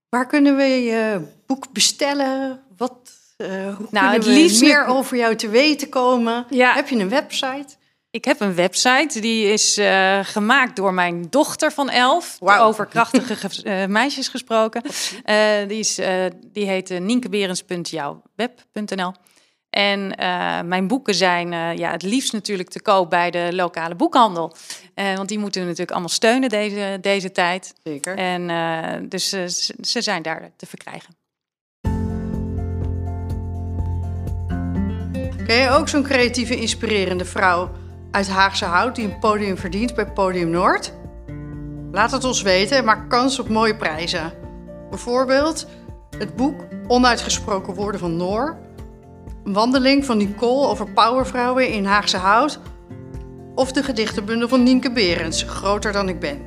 waar 0.10 0.28
kunnen 0.28 0.56
we 0.56 0.64
je 0.64 1.22
boek 1.46 1.72
bestellen? 1.74 2.64
Wat, 2.78 3.12
eh 3.38 3.48
hoe 3.48 3.88
Nou, 3.92 4.06
het 4.06 4.12
kunnen 4.12 4.22
we 4.22 4.30
liefst 4.30 4.62
meer 4.62 4.86
over 4.86 5.18
jou 5.18 5.36
te 5.36 5.50
weten 5.50 5.90
komen? 5.90 6.46
Ja. 6.50 6.74
Heb 6.74 6.90
je 6.90 6.96
een 6.96 7.10
website? 7.10 7.68
ik 8.10 8.26
heb 8.26 8.40
een 8.40 8.56
website, 8.56 9.20
die 9.20 9.48
is 9.48 9.78
eh, 9.78 10.20
gemaakt 10.24 10.76
door 10.76 10.94
mijn 10.94 11.28
dochter 11.30 11.72
van 11.72 11.90
elf. 11.90 12.38
Wauw. 12.40 12.68
Over 12.68 12.86
krachtige 12.86 13.36
ge- 13.50 13.64
eh, 13.64 13.86
meisjes 13.86 14.28
gesproken. 14.28 14.82
Die, 15.68 15.80
is, 15.80 16.00
die 16.52 16.66
heet 16.66 16.90
uh. 16.90 17.00
En 19.76 20.16
eh, 20.16 20.62
mijn 20.62 20.88
boeken 20.88 21.16
zijn 21.16 21.54
eh, 21.54 21.78
ja, 21.78 21.92
het 21.92 22.02
liefst 22.04 22.34
natuurlijk 22.34 22.70
te 22.70 22.82
koop 22.82 23.10
bij 23.10 23.32
de 23.32 23.50
lokale 23.52 23.96
boekhandel. 23.96 24.56
Eh, 24.94 25.16
want 25.16 25.30
die 25.30 25.40
moeten 25.40 25.60
we 25.62 25.66
natuurlijk 25.68 25.92
allemaal 25.92 26.10
steunen 26.14 26.50
deze, 26.50 26.98
deze 27.02 27.32
tijd. 27.32 27.74
Zeker. 27.84 28.18
En 28.18 29.10
dus 29.10 29.30
ze- 29.30 29.74
ze 29.82 30.02
zijn 30.02 30.22
daar 30.22 30.50
te 30.58 30.66
verkrijgen. 30.66 31.16
Ken 35.48 35.56
je 35.62 35.70
ook 35.70 35.90
zo'n 35.90 36.04
creatieve, 36.04 36.56
inspirerende 36.56 37.26
vrouw 37.26 37.72
uit 38.12 38.28
Haagse 38.30 38.66
Hout 38.66 38.96
die 38.96 39.06
een 39.06 39.20
podium 39.20 39.58
verdient 39.58 39.96
bij 39.96 40.06
Podium 40.12 40.50
Noord? 40.50 40.94
Laat 41.92 42.12
het 42.12 42.24
ons 42.24 42.42
weten 42.42 42.78
en 42.78 42.86
maak 42.86 43.10
kans 43.10 43.40
op 43.40 43.50
mooie 43.50 43.76
prijzen. 43.76 44.34
Bijvoorbeeld 44.90 45.68
het 46.18 46.36
boek 46.36 46.62
Onuitgesproken 46.88 47.74
Woorden 47.74 48.00
van 48.00 48.16
Noor, 48.18 48.58
wandeling 49.54 50.06
van 50.06 50.18
Nicole 50.18 50.68
over 50.68 50.92
powervrouwen 50.92 51.70
in 51.70 51.86
Haagse 51.86 52.18
Hout 52.18 52.60
of 53.56 53.72
de 53.72 53.84
gedichtenbundel 53.84 54.48
van 54.48 54.64
Nienke 54.64 54.92
Berends, 54.92 55.44
Groter 55.44 55.92
dan 55.92 56.10
ik 56.10 56.20
ben. 56.20 56.40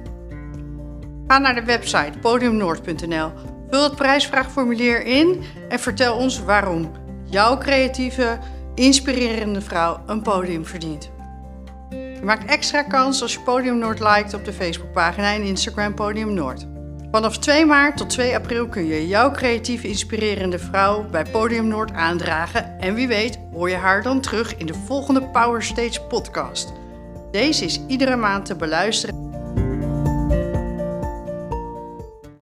Ga 1.26 1.38
naar 1.38 1.54
de 1.54 1.64
website 1.64 2.18
podiumnoord.nl, 2.20 3.30
vul 3.70 3.82
het 3.82 3.96
prijsvraagformulier 3.96 5.04
in 5.04 5.42
en 5.68 5.78
vertel 5.78 6.16
ons 6.16 6.42
waarom 6.42 6.90
jouw 7.24 7.58
creatieve, 7.58 8.38
inspirerende 8.74 9.60
vrouw 9.60 10.00
een 10.06 10.22
podium 10.22 10.66
verdient. 10.66 11.10
Je 11.90 12.24
maakt 12.24 12.50
extra 12.50 12.82
kans 12.82 13.22
als 13.22 13.32
je 13.32 13.40
Podium 13.40 13.78
Noord 13.78 14.00
liked 14.00 14.34
op 14.34 14.44
de 14.44 14.52
Facebookpagina 14.52 15.34
en 15.34 15.42
Instagram 15.42 15.94
Podium 15.94 16.34
Noord. 16.34 16.77
Vanaf 17.10 17.38
2 17.38 17.66
maart 17.66 17.96
tot 17.96 18.10
2 18.10 18.34
april 18.34 18.68
kun 18.68 18.86
je 18.86 19.06
jouw 19.06 19.30
creatief 19.30 19.82
inspirerende 19.82 20.58
vrouw 20.58 21.08
bij 21.10 21.24
Podium 21.24 21.68
Noord 21.68 21.92
aandragen. 21.92 22.78
En 22.80 22.94
wie 22.94 23.08
weet 23.08 23.38
hoor 23.52 23.70
je 23.70 23.76
haar 23.76 24.02
dan 24.02 24.20
terug 24.20 24.56
in 24.56 24.66
de 24.66 24.74
volgende 24.74 25.22
Power 25.22 25.62
Stage 25.62 26.02
podcast. 26.02 26.72
Deze 27.30 27.64
is 27.64 27.80
iedere 27.86 28.16
maand 28.16 28.46
te 28.46 28.56
beluisteren 28.56 29.27